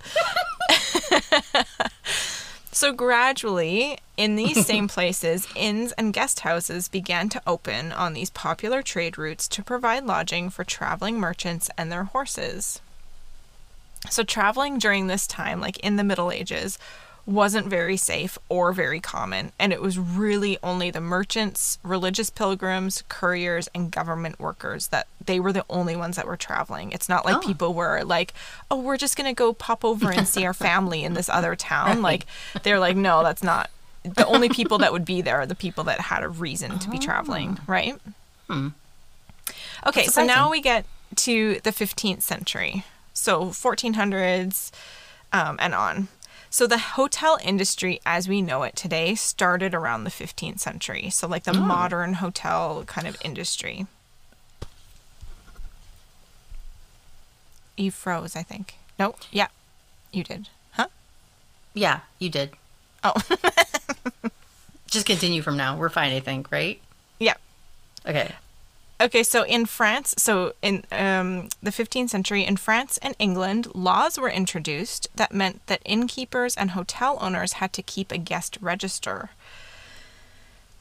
[2.80, 8.30] So, gradually, in these same places, inns and guest houses began to open on these
[8.30, 12.80] popular trade routes to provide lodging for traveling merchants and their horses.
[14.10, 16.80] So, traveling during this time, like in the Middle Ages,
[17.30, 23.04] wasn't very safe or very common, and it was really only the merchants, religious pilgrims,
[23.08, 26.92] couriers, and government workers that they were the only ones that were traveling.
[26.92, 27.40] It's not like Oh.
[27.48, 28.34] people were like,
[28.72, 32.02] oh, we're just gonna go pop over and see our family in this other town.
[32.02, 32.26] Like,
[32.64, 33.70] they're like, no, that's not.
[34.04, 36.90] The only people that would be there are the people that had a reason to
[36.90, 37.96] be traveling, right?
[39.86, 40.86] Okay, so now we get
[41.18, 42.86] to the 15th century.
[43.14, 44.72] So 1400s
[45.34, 46.08] um, and on.
[46.50, 51.10] So the hotel industry as we know it today started around the 15th century.
[51.10, 51.62] So like the oh.
[51.62, 53.86] modern hotel kind of industry.
[57.78, 58.76] You froze, I think.
[58.98, 59.48] No, yeah,
[60.12, 60.50] you did.
[60.72, 60.88] Huh?
[61.74, 62.52] yeah, you did.
[63.04, 63.14] Oh,
[64.88, 65.78] Just continue from now.
[65.78, 66.82] We're fine, I think, right?
[67.20, 67.36] yeah.
[68.06, 68.34] Okay.
[69.02, 74.20] Okay, so in France, so in um, the 15th century, in France and England, laws
[74.20, 79.30] were introduced that meant that innkeepers and hotel owners had to keep a guest register.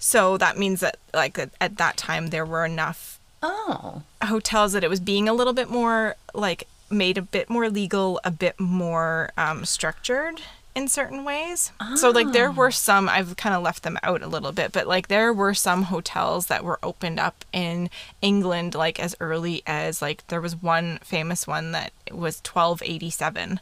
[0.00, 4.02] So that means that, like, at, at that time, there were enough Oh.
[4.24, 8.20] hotels that it was being a little bit more, like, made a bit more legal,
[8.24, 10.40] a bit more um, structured
[10.78, 11.72] in certain ways.
[11.96, 12.70] So, like, there were ah.
[12.70, 15.82] some, I've kind of left them out a little bit, but, like, there were some
[15.84, 17.90] hotels that were opened up in
[18.22, 23.60] England, like, as early as, like, there was one famous one that was 1287,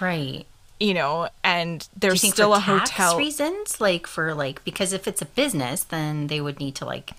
[0.00, 0.46] Right.
[0.80, 3.18] you know, and there's still a hotel.
[3.18, 3.80] reasons?
[3.80, 7.12] Like for like because if it's a business, then they would need to like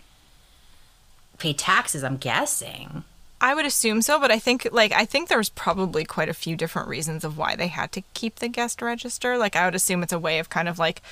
[1.37, 3.03] pay taxes, I'm guessing.
[3.45, 6.33] I would assume so, but I think like I think there was probably quite a
[6.33, 9.37] few different reasons of why they had to keep the guest register.
[9.37, 11.03] Like I would assume it's a way of kind of like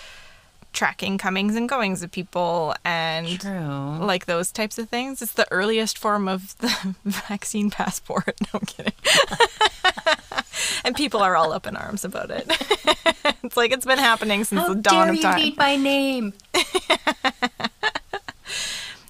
[0.73, 3.99] tracking comings and goings of people and True.
[4.03, 5.21] like those types of things.
[5.21, 8.35] It's the earliest form of the vaccine passport.
[8.51, 8.93] No I'm kidding.
[10.83, 12.45] and people are all up in arms about it.
[13.43, 15.35] it's like it's been happening since How the dawn dare of you time.
[15.35, 16.33] read my name?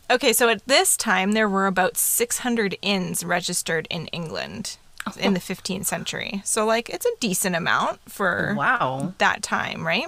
[0.09, 4.77] Okay, so at this time there were about 600 inns registered in England
[5.19, 6.41] in the 15th century.
[6.45, 9.13] So like it's a decent amount for Wow.
[9.17, 10.07] that time, right?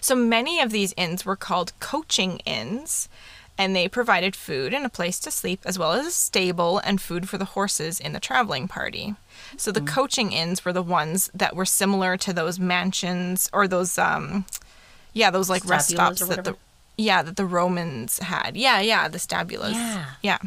[0.00, 3.08] So many of these inns were called coaching inns,
[3.58, 7.00] and they provided food and a place to sleep, as well as a stable and
[7.00, 9.14] food for the horses in the traveling party.
[9.56, 13.98] So the coaching inns were the ones that were similar to those mansions or those,
[13.98, 14.44] um,
[15.12, 16.56] yeah, those like rest stops that the?
[16.96, 18.56] Yeah, that the Romans had.
[18.56, 19.72] Yeah, yeah, the stabulas.
[19.72, 20.04] Yeah.
[20.22, 20.38] yeah.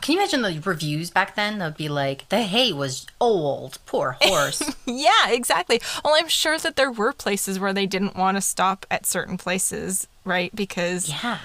[0.00, 1.58] Can you imagine the reviews back then?
[1.58, 4.62] That would be like, the hay was old, poor horse.
[4.86, 5.80] Yeah, exactly.
[6.04, 9.36] Well, I'm sure that there were places where they didn't want to stop at certain
[9.36, 10.54] places, right?
[10.54, 11.38] Because yeah.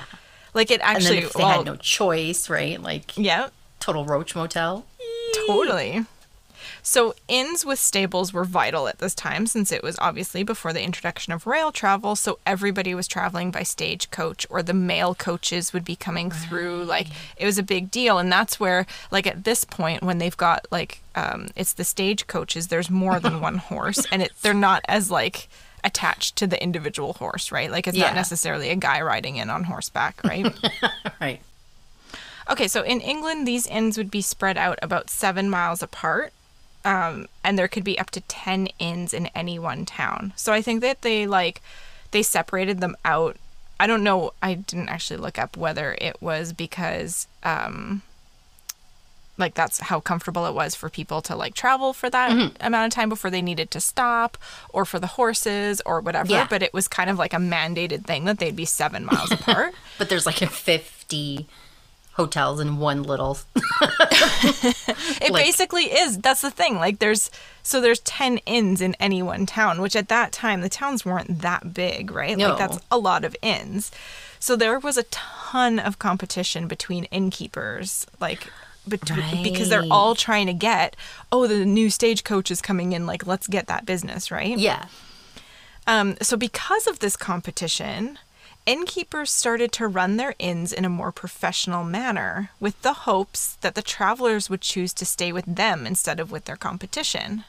[0.53, 2.81] like it And actually then if they well, had no choice, right?
[2.81, 3.49] Like Yeah,
[3.81, 4.85] total roach motel.
[5.47, 6.05] totally.
[6.87, 10.83] So inns with stables were vital at this time since it was obviously before the
[10.83, 15.83] introduction of rail travel, so everybody was traveling by stagecoach or the mail coaches would
[15.83, 19.63] be coming through like it was a big deal and that's where like at this
[19.65, 24.05] point when they've got like um it's the stage coaches there's more than one horse
[24.11, 25.49] and it they're not as like
[25.83, 27.71] attached to the individual horse, right?
[27.71, 28.05] Like it's Yeah.
[28.05, 30.53] not necessarily a guy riding in on horseback, right?
[31.19, 31.41] Right.
[32.47, 36.31] Okay, so in England, these inns would be spread out about seven miles apart,
[36.85, 40.31] um, and there could be up to 10 inns in any one town.
[40.37, 41.61] So I think that they like
[42.11, 43.35] they separated them out.
[43.79, 44.31] I don't know.
[44.41, 48.03] I didn't actually look up whether it was because um,
[49.37, 52.55] like that's how comfortable it was for people to like travel for that Mm-hmm.
[52.65, 54.37] amount of time before they needed to stop,
[54.69, 56.31] or for the horses or whatever.
[56.31, 56.47] Yeah.
[56.49, 59.73] But it was kind of like a mandated thing that they'd be seven miles apart.
[59.97, 61.47] But there's like a 50
[62.15, 63.37] hotels in one little.
[65.21, 66.17] It Like- basically is.
[66.19, 66.75] That's the thing.
[66.75, 67.31] Like there's
[67.63, 71.41] so there's 10 inns in any one town, which at that time the towns weren't
[71.41, 72.37] that big, right?
[72.37, 72.49] No.
[72.49, 73.91] Like that's a lot of inns.
[74.39, 78.51] So there was a ton of competition between innkeepers, like
[78.87, 80.95] between because they're all trying to get,
[81.31, 84.57] oh, the new stagecoach is coming in, like let's get that business, right?
[84.57, 84.85] yeah.
[85.87, 88.17] Um, so, because of this competition,
[88.65, 93.75] innkeepers started to run their inns in a more professional manner with the hopes that
[93.75, 97.43] the travelers would choose to stay with them instead of with their competition.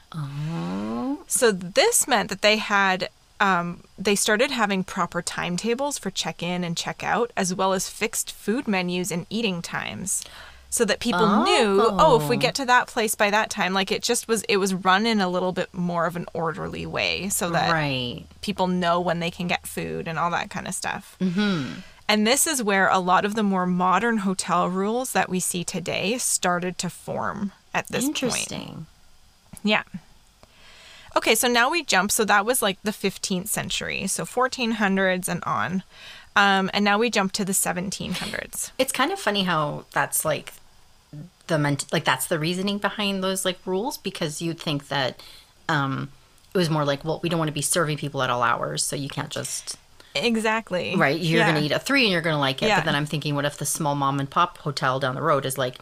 [1.27, 3.09] So, this meant that they had.
[3.39, 7.87] Um, they started having proper timetables for check in and check out, as well as
[7.87, 10.23] fixed food menus and eating times.
[10.69, 13.91] So that people knew, oh, if we get to that place by that time, like
[13.91, 17.29] it just was, it was run in a little bit more of an orderly way
[17.29, 18.25] so that Right.
[18.41, 21.15] people know when they can get food and all that kind of stuff.
[21.21, 21.79] Mm-hmm.
[22.09, 25.63] And this is where a lot of the more modern hotel rules that we see
[25.63, 28.23] today started to form at this point.
[28.23, 28.85] Interesting.
[29.63, 29.83] Yeah.
[31.15, 32.11] Okay, so now we jump.
[32.11, 35.83] So that was like the 15th century, so 1400s and on.
[36.37, 38.71] Um, and now we jump to the 1700s.
[38.77, 40.53] It's kind of funny how that's like
[41.47, 45.21] the ment- like that's the reasoning behind those like rules because you'd think that
[45.69, 46.09] um
[46.53, 48.83] it was more like well we don't want to be serving people at all hours
[48.83, 49.77] so you can't just
[50.13, 50.95] Exactly.
[50.97, 51.53] right you're Yeah.
[51.53, 52.79] gonna eat a three and you're gonna like it Yeah.
[52.79, 55.45] but then i'm thinking what if the small mom and pop hotel down the road
[55.45, 55.77] is like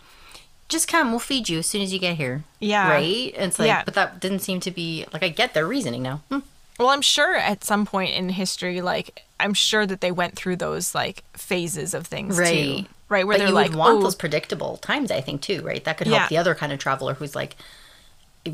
[0.69, 2.87] just come we'll feed you as soon as you get here Yeah.
[2.89, 3.81] right and it's like Yeah.
[3.85, 6.39] but that didn't seem to be like i get their reasoning now Hmm.
[6.79, 10.57] Well, I'm sure at some point in history, like I'm sure that they went through
[10.57, 12.85] those like phases of things too, Right.
[13.09, 13.27] right?
[13.27, 16.07] Where but they're like, want oh, those predictable times i think too right that could
[16.07, 16.27] help Yeah.
[16.27, 17.55] the other kind of traveler who's like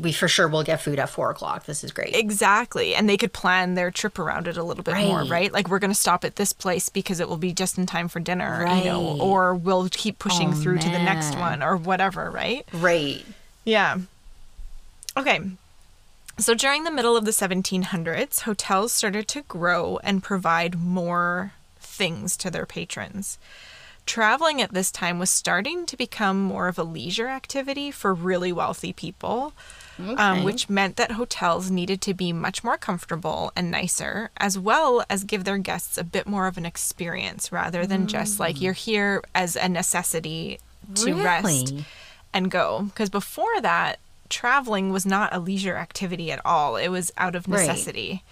[0.00, 3.16] we for sure will get food at four o'clock this is great exactly, and they
[3.18, 5.30] could plan their trip around it a little bit more, Right.
[5.30, 5.52] right?
[5.52, 8.08] Like we're going to stop at this place because it will be just in time
[8.08, 11.76] for dinner, you know, or we'll keep pushing Oh, through to the next one or
[11.76, 12.64] whatever, right?
[12.72, 13.22] right
[13.64, 13.98] Yeah.
[15.14, 15.40] Okay.
[16.38, 22.36] So during the middle of the 1700s, hotels started to grow and provide more things
[22.38, 23.38] to their patrons.
[24.04, 28.50] Traveling at this time was starting to become more of a leisure activity for really
[28.52, 29.52] wealthy people,
[30.18, 35.04] um, which meant that hotels needed to be much more comfortable and nicer, as well
[35.08, 38.72] as give their guests a bit more of an experience rather than just like you're
[38.72, 40.58] here as a necessity
[40.96, 41.72] to rest
[42.34, 42.86] and go.
[42.86, 44.00] Because before that,
[44.32, 46.76] traveling was not a leisure activity at all.
[46.76, 47.60] It was out of Right.
[47.68, 48.24] necessity.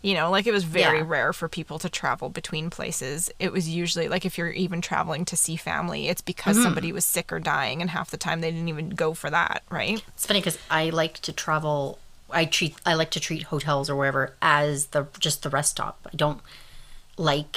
[0.00, 1.04] You know, like it was very Yeah.
[1.08, 3.30] rare for people to travel between places.
[3.40, 6.62] It was usually like if you're even traveling to see family, it's because Mm-hmm.
[6.62, 9.64] somebody was sick or dying, and half the time they didn't even go for that,
[9.70, 10.00] right?
[10.14, 11.98] It's funny because I like to travel.
[12.30, 12.76] I treat.
[12.86, 16.06] I like to treat hotels or wherever as the just the rest stop.
[16.12, 16.40] I don't
[17.16, 17.56] like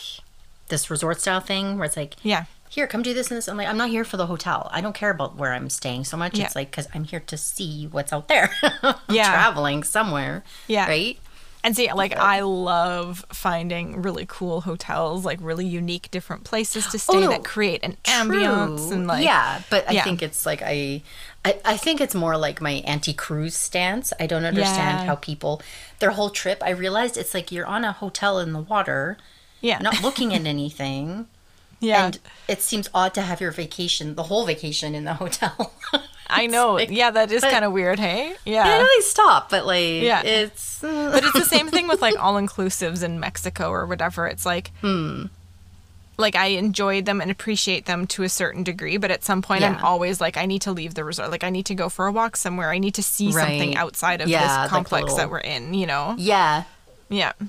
[0.69, 2.45] this resort style thing where it's like Yeah.
[2.71, 3.49] Here, come do this and this.
[3.49, 4.69] I'm like, I'm not here for the hotel.
[4.71, 6.37] I don't care about where I'm staying so much.
[6.37, 6.45] Yeah.
[6.45, 8.49] It's like, because I'm here to see what's out there.
[8.81, 9.29] I'm Yeah.
[9.29, 10.43] traveling somewhere.
[10.67, 10.87] Yeah.
[10.87, 11.19] Right?
[11.65, 16.95] And see, like, I love finding really cool hotels, like really unique, different places to
[16.95, 17.29] oh, stay Oh, no.
[17.29, 20.03] that create an ambience and like, yeah, but I yeah.
[20.03, 21.03] think it's like I,
[21.45, 24.11] I, I think it's more like my anti-cruise stance.
[24.19, 25.05] I don't understand Yeah.
[25.05, 25.61] how people
[25.99, 26.63] their whole trip.
[26.63, 29.17] I realized it's like you're on a hotel in the water,
[29.59, 31.27] yeah, not looking at anything.
[31.81, 32.05] Yeah.
[32.05, 35.73] And it seems odd to have your vacation, the whole vacation in the hotel.
[36.33, 36.75] I know.
[36.75, 37.99] like- yeah, that is kind of weird.
[37.99, 38.63] Hey, yeah.
[38.63, 40.21] know they stop, but like, Yeah.
[40.23, 40.81] it's.
[40.81, 44.27] uh, but it's the same thing with like all inclusives in Mexico or whatever.
[44.27, 45.25] It's like, Hmm.
[46.17, 49.63] like I enjoyed them and appreciate them to a certain degree, but at some point
[49.63, 51.31] I'm always like, I need to leave the resort.
[51.31, 52.69] Like I need to go for a walk somewhere.
[52.71, 55.73] I need to see something outside of Yeah, this complex that little- we're in.
[55.73, 56.15] You know?
[56.17, 56.63] yeah.
[57.09, 57.33] Yeah.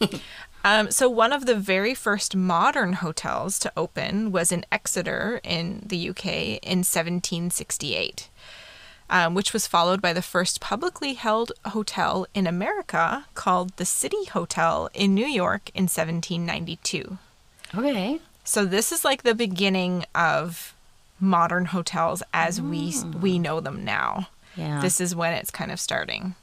[0.64, 5.82] um, so one of the very first modern hotels to open was in Exeter in
[5.84, 6.26] the UK
[6.62, 8.30] in 1768,
[9.10, 14.24] um, which was followed by the first publicly held hotel in America called the City
[14.32, 17.18] Hotel in New York in 1792.
[17.74, 18.20] Okay.
[18.42, 20.74] So this is like the beginning of
[21.20, 24.28] modern hotels as we we know them now.
[24.56, 24.80] Yeah.
[24.80, 26.36] This is when it's kind of starting.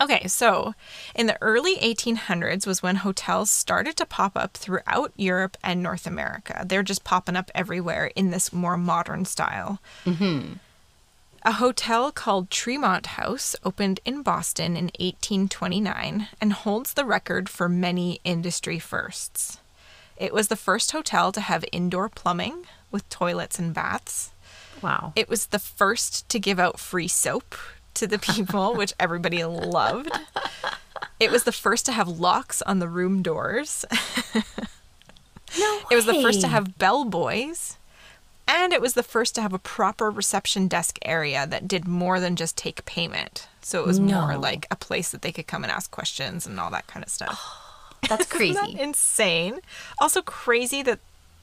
[0.00, 0.74] Okay, so
[1.14, 6.06] in the early 1800s was when hotels started to pop up throughout Europe and North
[6.06, 6.64] America.
[6.66, 9.78] They're just popping up everywhere in this more modern style.
[10.06, 10.54] Mm-hmm.
[11.42, 17.68] A hotel called Tremont House opened in Boston in 1829 and holds the record for
[17.68, 19.58] many industry firsts.
[20.16, 24.32] It was the first hotel to have indoor plumbing with toilets and baths.
[24.82, 25.14] Wow.
[25.16, 27.54] It was the first to give out free soap
[27.94, 30.10] to the people, which everybody loved.
[31.18, 33.84] It was the first to have locks on the room doors.
[35.58, 36.52] no It was the first to way.
[36.52, 37.76] have bellboys.
[38.48, 42.18] And it was the first to have a proper reception desk area that did more
[42.18, 43.46] than just take payment.
[43.60, 46.58] So it was more like a place that they could come and ask questions and
[46.58, 47.38] all that kind of stuff.
[47.40, 48.54] Oh, that's Isn't crazy.
[48.54, 49.60] that insane?
[50.00, 50.98] Also crazy that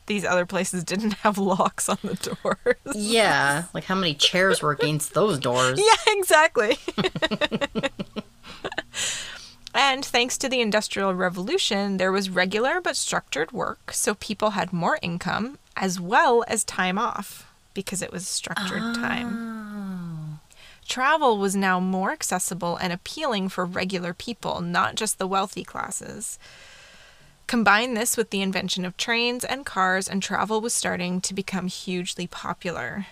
[0.08, 2.96] these other places didn't have locks on the doors.
[2.96, 5.80] Yeah, like how many chairs were against those doors?
[5.80, 6.78] Yeah, exactly.
[9.74, 14.74] and thanks to the Industrial Revolution, there was regular but structured work, so people had
[14.74, 20.39] more income as well as time off because it was structured time.
[20.39, 20.39] Oh.
[20.88, 26.39] Travel was now more accessible and appealing for regular people, not just the wealthy classes.
[27.48, 31.68] Combine this with the invention of trains and cars, and travel was starting to become
[31.68, 33.08] hugely popular.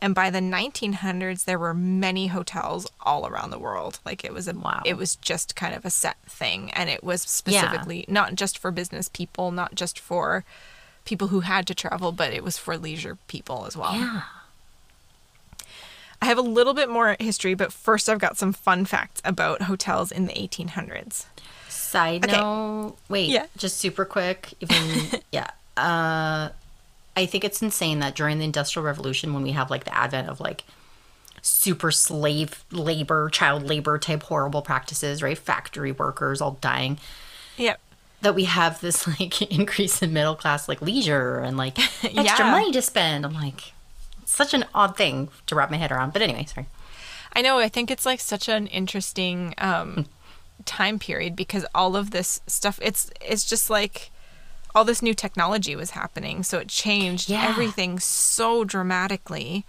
[0.00, 4.00] And by the 1900s, there were many hotels all around the world.
[4.04, 4.82] Like it was a, Wow.
[4.84, 8.70] it was just kind of a set thing, and it was specifically not just for
[8.70, 10.44] business people, not just for
[11.04, 13.94] people who had to travel, but it was for leisure people as well.
[13.94, 14.22] Yeah.
[16.20, 19.62] I have a little bit more history, but first I've got some fun facts about
[19.62, 21.26] hotels in the 1800s.
[21.88, 22.36] Side Okay.
[22.36, 23.46] note, wait, Yeah.
[23.56, 24.52] just super quick.
[24.60, 26.50] Even yeah, uh,
[27.16, 30.28] I think it's insane that during the Industrial Revolution, when we have like the advent
[30.28, 30.64] of like
[31.40, 35.38] super slave labor, child labor type horrible practices, right?
[35.38, 36.98] Factory workers all dying.
[37.56, 37.80] Yep.
[38.20, 42.12] That we have this like increase in middle class like leisure and like extra
[42.46, 42.50] Yeah.
[42.50, 43.24] money to spend.
[43.24, 43.72] I'm like,
[44.26, 46.12] such an odd thing to wrap my head around.
[46.12, 46.66] But anyway, sorry.
[47.34, 47.58] I know.
[47.58, 50.06] I think it's like such an interesting um,
[50.64, 52.78] time period because all of this stuff.
[52.82, 54.10] It's it's just like
[54.74, 57.46] all this new technology was happening, so it changed Yeah.
[57.48, 59.64] everything so dramatically.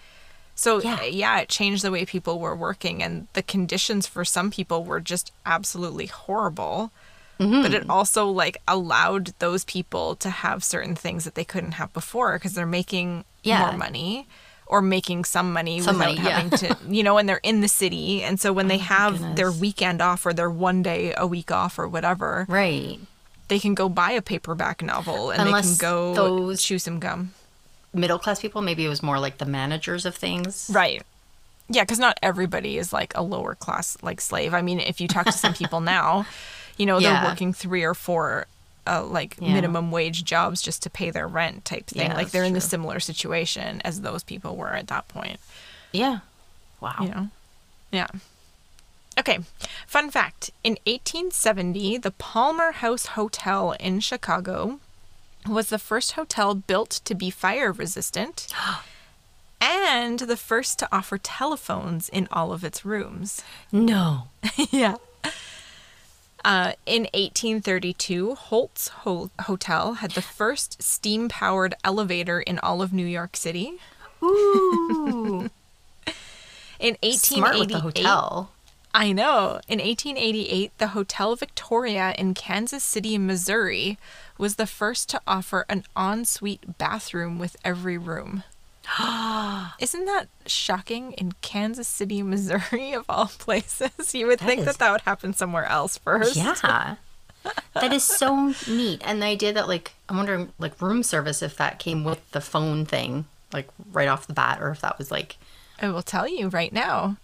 [0.55, 1.03] So Yeah.
[1.03, 1.39] yeah.
[1.39, 5.31] it changed the way people were working, and the conditions for some people were just
[5.45, 6.91] absolutely horrible.
[7.39, 7.61] Mm-hmm.
[7.61, 11.93] But it also like allowed those people to have certain things that they couldn't have
[11.93, 13.59] before because they're making Yeah.
[13.61, 14.27] more money
[14.69, 16.39] or making some money Some without money, yeah.
[16.39, 18.23] having to, you know, and they're in the city.
[18.23, 21.51] And so when they oh have their weekend off or their one day a week
[21.51, 22.99] off or whatever, Right.
[23.47, 26.99] they can go buy a paperback novel and Unless they can go those- chew some
[26.99, 27.33] gum.
[27.93, 30.69] Middle class people, maybe it was more like the managers of things.
[30.71, 31.01] Right.
[31.67, 34.53] Yeah, because not everybody is like a lower class like slave.
[34.53, 36.27] I mean, if you talk to some people now,
[36.77, 38.45] you know, they're working three or four
[38.89, 39.53] uh, like Yeah.
[39.53, 42.09] minimum wage jobs just to pay their rent type thing.
[42.09, 45.39] Yeah, like they're in the similar situation as those people were at that point.
[45.91, 46.19] Yeah.
[46.81, 46.95] Wow.
[47.01, 47.27] you know
[47.91, 48.07] yeah
[49.19, 49.39] okay
[49.85, 54.79] fun fact in 1870 the palmer house hotel in chicago
[55.45, 58.47] was the first hotel built to be fire resistant
[59.61, 64.29] and the first to offer telephones in all of its rooms No.
[64.71, 64.95] yeah
[66.45, 72.93] Uh, in 1832, Holt's Ho- Hotel had the first steam powered elevator in all of
[72.93, 73.73] New York City.
[74.23, 75.49] Ooh.
[76.79, 78.51] In 1888, Smart with the hotel.
[78.93, 79.59] I know.
[79.67, 83.97] In 1888, the Hotel Victoria in Kansas City, Missouri,
[84.37, 88.43] was the first to offer an ensuite bathroom with every room.
[89.79, 91.13] Isn't that shocking?
[91.13, 95.33] In Kansas City, Missouri, of all places, you would think is- that that would happen
[95.33, 96.35] somewhere else first.
[96.35, 96.95] Yeah.
[97.73, 99.01] that is so neat.
[99.05, 102.41] And the idea that like I'm wondering like room service if that came with the
[102.41, 105.37] phone thing, like right off the bat, or if that was like
[105.81, 107.15] I will tell you right now.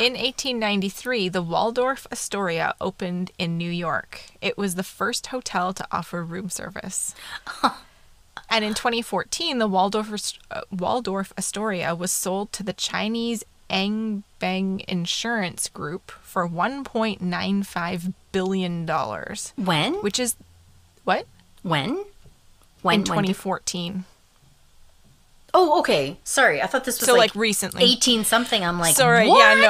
[0.00, 4.22] In 1893, the Waldorf Astoria opened in New York.
[4.40, 7.14] It was the first hotel to offer room service.
[8.50, 15.68] and in 2014, the Waldorf, uh, Waldorf Astoria was sold to the Chinese Anbang Insurance
[15.68, 19.94] Group for 1.95 billion dollars, when?
[19.96, 20.36] which is
[21.04, 21.26] what?
[21.62, 22.04] when?
[22.82, 24.04] When In when did- 2014.
[25.54, 26.16] Oh, okay.
[26.24, 26.62] Sorry.
[26.62, 27.84] I thought this was So like, like recently.
[27.84, 28.64] 18 something.
[28.64, 29.38] I'm like, Sorry, what?
[29.38, 29.68] yeah,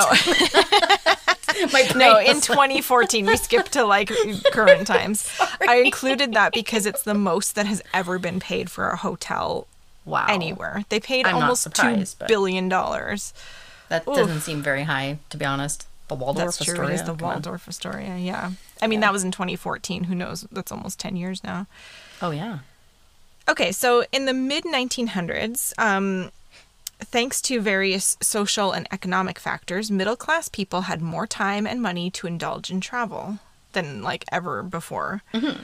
[1.04, 1.34] no.
[1.72, 4.10] My No, in 2014, we skipped to like
[4.52, 5.30] current times.
[5.68, 9.66] I included that because it's the most that has ever been paid for a hotel
[10.04, 10.26] wow.
[10.28, 10.84] anywhere.
[10.88, 13.32] They paid I'm almost two billion dollars.
[13.88, 15.86] That doesn't seem very high, to be honest.
[16.08, 16.74] The Waldorf That's true.
[16.74, 16.90] Astoria.
[16.90, 17.34] It is the come on.
[17.34, 18.16] Waldorf Astoria.
[18.16, 18.52] Yeah.
[18.80, 20.04] I mean, that was in 2014.
[20.04, 20.46] Who knows?
[20.52, 21.66] That's almost 10 years now.
[22.20, 22.60] Oh, yeah.
[23.48, 26.30] Okay, so in the mid 1900s, um,
[27.04, 32.10] thanks to various social and economic factors, middle class people had more time and money
[32.10, 33.38] to indulge in travel
[33.72, 35.22] than like ever before.
[35.34, 35.62] Mm-hmm.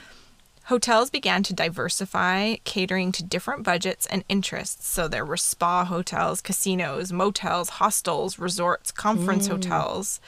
[0.65, 4.87] Hotels began to diversify, catering to different budgets and interests.
[4.87, 9.51] So there were spa hotels, casinos, motels, hostels, resorts, conference mm.
[9.51, 10.21] hotels,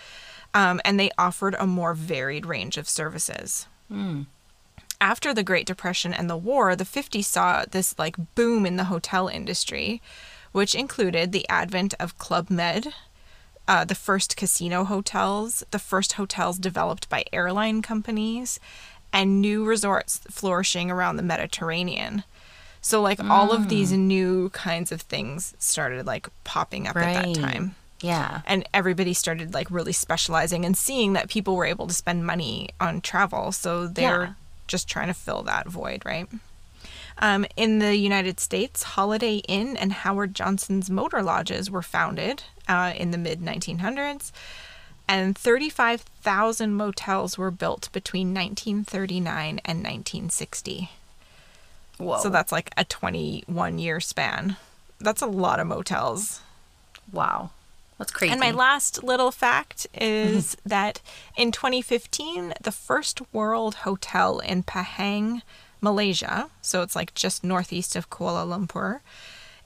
[0.55, 3.67] um, and they offered a more varied range of services.
[3.91, 4.25] Mm.
[4.99, 8.85] After the Great Depression and the war, the 50s saw this like boom in the
[8.85, 10.01] hotel industry,
[10.51, 12.93] which included the advent of Club Med,
[13.67, 18.59] uh, the first casino hotels, the first hotels developed by airline companies,
[19.13, 22.23] and new resorts flourishing around the Mediterranean.
[22.81, 27.35] So like all of these new kinds of things started like popping up at that
[27.35, 28.41] time Yeah.
[28.47, 32.69] and everybody started like really specializing and seeing that people were able to spend money
[32.79, 34.33] on travel so they're Yeah.
[34.65, 36.27] just trying to fill that void right
[37.21, 42.93] um, in the united states holiday inn and howard johnson's motor lodges were founded uh,
[42.95, 44.31] in the mid 1900s
[45.07, 50.89] and 35,000 motels were built between 1939 and 1960
[51.97, 52.19] Whoa.
[52.19, 54.57] so that's like a 21 year span
[54.99, 56.41] that's a lot of motels
[57.11, 57.51] wow.
[57.97, 58.31] That's crazy.
[58.31, 61.01] And my last little fact is that
[61.37, 65.43] in 2015, the first world hotel in Pahang,
[65.81, 68.99] Malaysia, so it's like just northeast of Kuala Lumpur,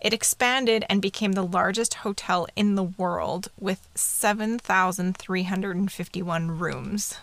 [0.01, 7.18] it expanded and became the largest hotel in the world with 7,351 rooms.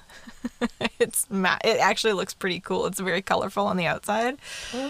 [0.98, 2.86] it's ma- it actually looks pretty cool.
[2.86, 4.38] It's very colorful on the outside.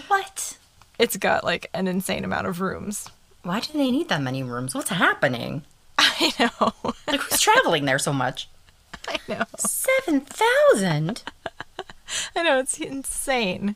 [0.07, 0.57] what?
[0.97, 3.09] It's got like an insane amount of rooms.
[3.43, 4.73] Why do they need that many rooms?
[4.73, 5.63] What's happening?
[5.97, 6.73] I know.
[7.05, 8.47] Like, who's traveling there so much?
[9.07, 9.43] I know.
[9.57, 11.23] 7,000?
[12.35, 13.75] I know it's insane.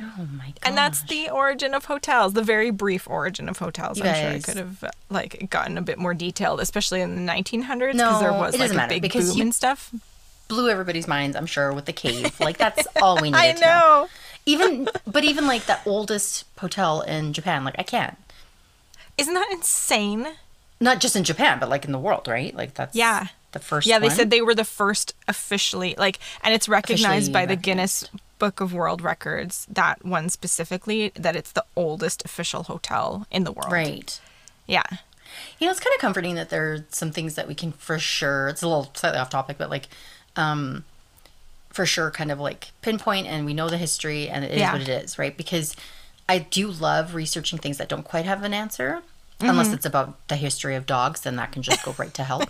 [0.00, 0.58] Oh my god.
[0.62, 3.98] And that's the origin of hotels, the very brief origin of hotels.
[3.98, 7.32] You I'm sure I could have like gotten a bit more detailed, especially in the
[7.32, 9.54] 1900s, because No, there was it like doesn't a matter, big because boom you- and
[9.54, 9.90] stuff.
[10.48, 12.38] blew everybody's minds, I'm sure, with the cave.
[12.40, 13.66] Like that's all we needed I to know.
[13.66, 14.08] know.
[14.46, 18.16] Even but even like the oldest hotel in Japan, like I can't.
[19.18, 20.26] Isn't that insane?
[20.80, 22.54] Not just in Japan, but like in the world, right?
[22.54, 23.26] Like that's Yeah.
[23.52, 24.16] the first yeah, they one.
[24.16, 27.56] said they were the first officially like, and it's recognized Officially by the.
[27.56, 28.08] Guinness
[28.42, 29.68] Book of World Records.
[29.70, 33.70] That one specifically, that it's the oldest official hotel in the world.
[33.70, 34.20] Right.
[34.66, 34.82] Yeah.
[35.60, 38.00] You know, it's kind of comforting that there are some things that we can for
[38.00, 38.48] sure.
[38.48, 39.86] It's a little slightly off topic, but like,
[40.34, 40.84] um,
[41.70, 44.72] for sure, kind of like pinpoint, and we know the history, and it is Yeah.
[44.72, 45.36] what it is, right?
[45.36, 45.76] Because
[46.28, 49.02] I do love researching things that don't quite have an answer,
[49.38, 49.74] unless Mm-hmm.
[49.76, 51.20] it's about the history of dogs.
[51.20, 52.42] Then that can just go right to hell.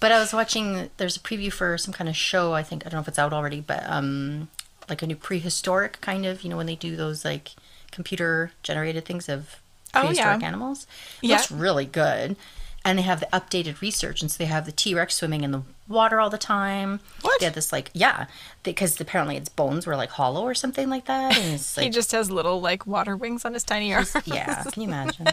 [0.00, 0.90] but I was watching.
[0.98, 2.52] There's a preview for some kind of show.
[2.52, 4.48] I think I don't know if it's out already, but um,
[4.88, 6.42] like a new prehistoric kind of.
[6.42, 7.52] You know, when they do those like
[7.90, 9.56] computer generated things of
[9.94, 10.46] Oh, prehistoric yeah.
[10.48, 10.86] animals.
[11.20, 11.36] Yeah.
[11.36, 12.36] looks really good.
[12.84, 15.52] And they have the updated research, and so they have the T Rex swimming in
[15.52, 16.98] the water all the time.
[17.20, 17.38] What?
[17.38, 18.26] They have this like yeah,
[18.64, 21.38] because apparently its bones were like hollow or something like that.
[21.38, 24.16] And it's like, he just has little like water wings on his tiny arms.
[24.24, 25.28] yeah, can you imagine?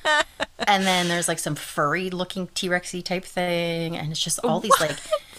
[0.66, 4.60] and then there's like some furry looking T Rexy type thing, and it's just all
[4.60, 4.96] these like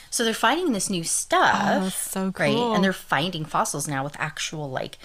[0.09, 1.83] So they're finding this new stuff.
[1.83, 2.55] Oh, so Right.
[2.75, 4.97] And they're finding fossils now with actual like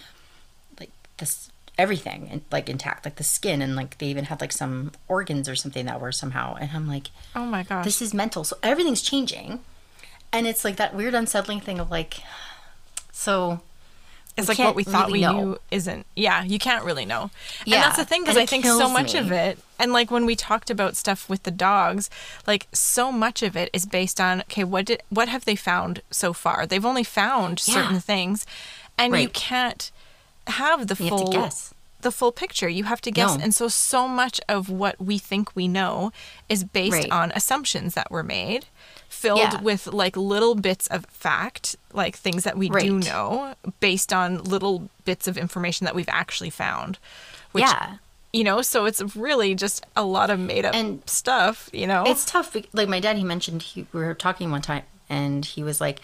[0.80, 4.52] like this everything and like intact, like the skin and like they even had like
[4.52, 7.84] some organs or something that were somehow and I'm like, Oh my gosh.
[7.84, 8.44] this is mental.
[8.44, 9.60] So everything's changing.
[10.32, 12.20] And it's like that weird unsettling thing of like
[13.10, 13.60] so
[14.36, 15.32] it's like what we thought really we know.
[15.44, 16.06] knew isn't.
[16.16, 17.30] Yeah, you can't really know.
[17.64, 20.24] Yeah, And that's the thing because I think so much of it, and like when
[20.26, 22.08] we talked about stuff with the dogs,
[22.46, 26.00] like so much of it is based on okay, what did what have they found
[26.10, 26.66] so far?
[26.66, 27.74] They've only found Yeah.
[27.74, 28.46] certain things,
[28.96, 29.90] and you can't
[30.46, 31.74] have the You have full guess.
[32.00, 32.68] the full picture.
[32.68, 33.44] You have to guess, No.
[33.44, 36.10] and so so much of what we think we know
[36.48, 37.10] is based Right.
[37.12, 38.66] on assumptions that were made.
[39.12, 39.60] Filled Yeah.
[39.60, 44.88] with like little bits of fact, like things that we do know, based on little
[45.04, 46.98] bits of information that we've actually found.
[47.52, 47.98] Which, yeah.
[48.32, 52.04] You know, so it's really just a lot of made up And stuff, you know?
[52.06, 52.56] It's tough.
[52.72, 56.00] Like my dad, he mentioned he, we were talking one time, and he was like,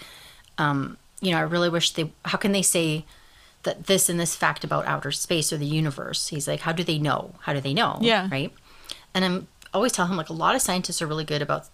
[0.59, 2.13] um, you know, I really wish they.
[2.27, 3.07] How can they say
[3.63, 6.29] that this and this fact about outer space or the universe?
[6.29, 7.35] He's like, how do they know?
[7.41, 7.99] How do they know?
[8.03, 8.29] Yeah.
[8.31, 8.53] Right.
[9.15, 11.67] And I'm always tell him like a lot of scientists are really good about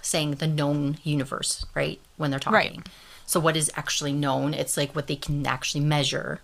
[0.00, 2.00] saying the known universe, right?
[2.16, 2.54] When they're talking.
[2.54, 2.88] Right.
[3.26, 4.52] So what is actually known?
[4.54, 6.40] It's like what they can actually measure.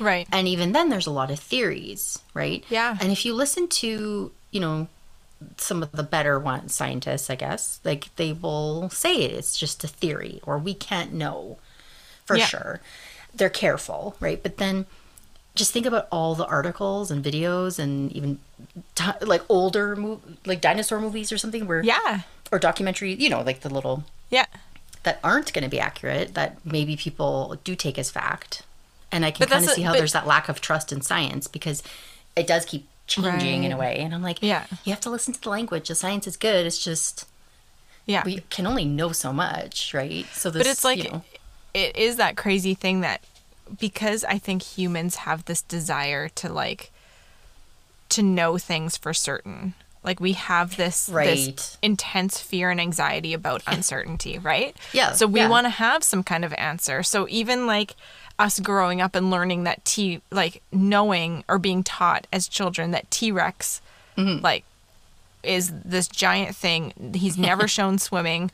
[0.00, 0.26] right.
[0.32, 2.64] And even then, there's a lot of theories, right?
[2.68, 2.96] Yeah.
[3.00, 4.88] And if you listen to, you know,
[5.56, 9.88] some of the better one scientists, I guess, like they will say it's just a
[9.88, 11.58] theory or we can't know
[12.26, 12.46] for Yeah.
[12.46, 12.80] sure.
[13.34, 14.42] They're careful, right?
[14.42, 14.86] But then
[15.58, 18.38] just think about all the articles and videos and even
[18.94, 22.22] ti like older mov- like dinosaur movies or something where yeah.
[22.52, 24.46] or documentary, you know, like the little Yeah.
[25.02, 28.62] that aren't going to be accurate that maybe people do take as fact.
[29.12, 31.46] And I can kind of see how but- there's that lack of trust in science
[31.48, 31.82] because
[32.36, 33.96] it does keep changing in a way.
[33.98, 34.64] And I'm like, Yeah.
[34.84, 35.88] you have to listen to the language.
[35.88, 36.66] The science is good.
[36.66, 37.24] It's just
[38.06, 38.22] Yeah.
[38.24, 40.26] we can only know so much, right?
[40.32, 41.22] So this, but it's like you know,
[41.74, 43.22] it is that crazy thing that
[43.80, 46.90] because I think humans have this desire to like
[48.10, 49.74] to know things for certain.
[50.04, 54.74] Like we have this this intense fear and anxiety about uncertainty, right?
[54.92, 55.48] Yeah, So we yeah.
[55.48, 57.02] want to have some kind of answer.
[57.02, 57.94] So even like
[58.38, 63.10] us growing up and learning that T like knowing or being taught as children that
[63.10, 63.80] T-Rex
[64.16, 64.42] Mm-hmm.
[64.44, 64.64] like
[65.44, 67.12] is this giant thing.
[67.14, 68.50] He's never shown swimming,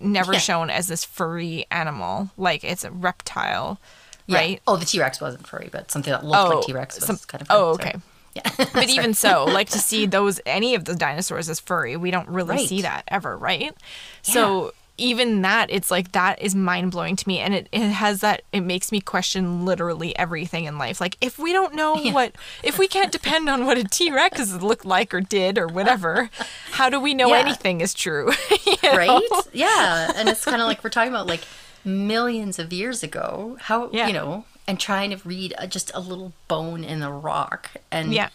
[0.00, 0.38] never Yeah.
[0.40, 2.30] shown as this furry animal.
[2.36, 3.78] Like it's a reptile,
[4.26, 4.38] yeah.
[4.38, 4.60] right?
[4.66, 7.04] Oh, the T Rex wasn't furry, but something that looked Oh, like T Rex was
[7.06, 7.48] some- kind of.
[7.50, 7.88] oh, furry.
[7.90, 7.98] okay.
[8.34, 8.66] Yeah.
[8.74, 12.28] But even so, like to see those any of the dinosaurs as furry, we don't
[12.28, 12.68] really Right.
[12.68, 13.74] see that ever, right?
[14.22, 18.20] So even that, it's like that is mind blowing to me, and it, it has
[18.20, 21.00] that it makes me question literally everything in life.
[21.00, 22.12] Like if we don't know Yeah.
[22.12, 25.66] what, if we can't depend on what a T Rex looked like or did or
[25.68, 26.30] whatever,
[26.72, 27.38] how do we know Yeah.
[27.40, 28.32] anything is true?
[28.66, 28.96] You know?
[28.96, 29.22] right?
[29.52, 31.42] Yeah, and it's kind of like we're talking about like
[31.84, 33.56] millions of years ago.
[33.62, 34.06] How Yeah.
[34.06, 38.12] you know, and trying to read a, just a little bone in the rock, and
[38.14, 38.28] Yeah.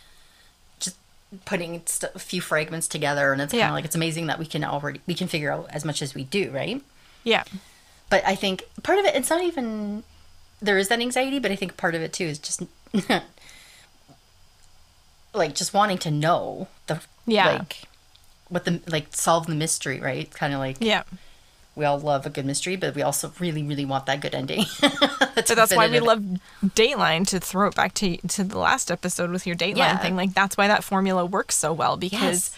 [0.79, 0.95] just
[1.45, 3.67] putting st- a few fragments together, and it's kind Yeah.
[3.69, 6.13] of like it's amazing that we can already we can figure out as much as
[6.13, 6.81] we do, right?
[7.23, 7.43] Yeah.
[8.09, 10.03] But I think part of it, it's not even
[10.61, 12.61] there is that anxiety, but I think part of it too is just
[15.33, 17.47] like just wanting to know the Yeah.
[17.59, 17.83] like
[18.49, 20.29] what the like solve the mystery, right?
[20.31, 21.03] Kind of like Yeah.
[21.79, 24.65] We all love a good mystery, but we also really, really want that good ending.
[25.39, 26.21] But that's why we love
[26.65, 29.97] Dateline to throw it back to to the last episode with your Dateline Yeah.
[29.97, 30.15] thing.
[30.17, 32.21] Like that's why that formula works so well because
[32.51, 32.57] Yes.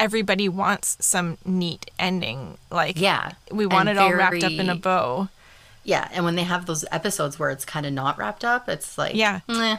[0.00, 2.56] everybody wants some neat ending.
[2.70, 5.28] Like Yeah, we want and it all wrapped up in a bow.
[5.84, 8.96] Yeah, and when they have those episodes where it's kind of not wrapped up, it's
[8.96, 9.40] like Yeah.
[9.46, 9.76] meh.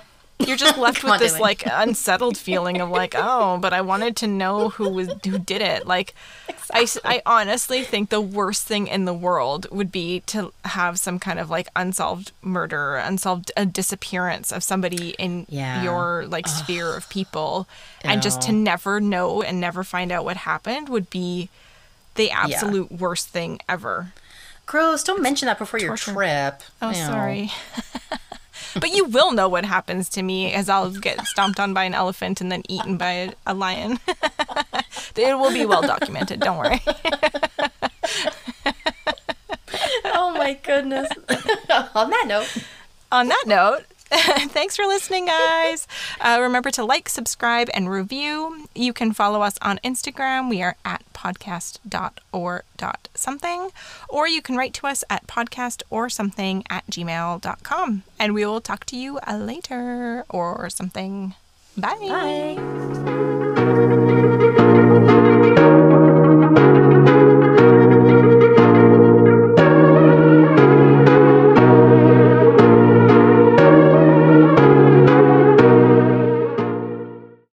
[0.47, 1.39] You're just left with on, this Dateline.
[1.39, 5.61] like unsettled feeling of like, oh, but I wanted to know who was who did
[5.61, 5.87] it.
[5.87, 6.13] Like,
[6.73, 11.19] I I honestly think the worst thing in the world would be to have some
[11.19, 15.83] kind of like unsolved murder, unsolved a disappearance of somebody in Yeah.
[15.83, 17.67] your like sphere of people,
[18.03, 21.49] and just to never know and never find out what happened would be
[22.15, 24.13] the absolute worst thing ever.
[24.65, 25.03] Gross!
[25.03, 26.61] Don't mention that before your trip.
[26.81, 26.95] Oh, Ew.
[26.95, 27.51] sorry.
[28.79, 31.93] but you will know what happens to me as I'll get stomped on by an
[31.93, 33.99] elephant and then eaten by a, a lion.
[35.15, 36.39] it will be well documented.
[36.39, 36.81] Don't worry.
[40.05, 41.09] Oh my goodness.
[41.95, 42.57] On that note,
[43.11, 43.85] On that note,
[44.49, 45.87] thanks for listening, guys.
[46.19, 48.67] Uh, remember to like, subscribe, and review.
[48.75, 50.49] You can follow us on Instagram.
[50.49, 53.69] We are at podcast.or.something.
[54.09, 58.03] Or you can write to us at podcastorsomething at gmail.com.
[58.19, 61.33] And we will talk to you uh, later or something.
[61.75, 62.55] Bye.
[64.55, 64.62] bye.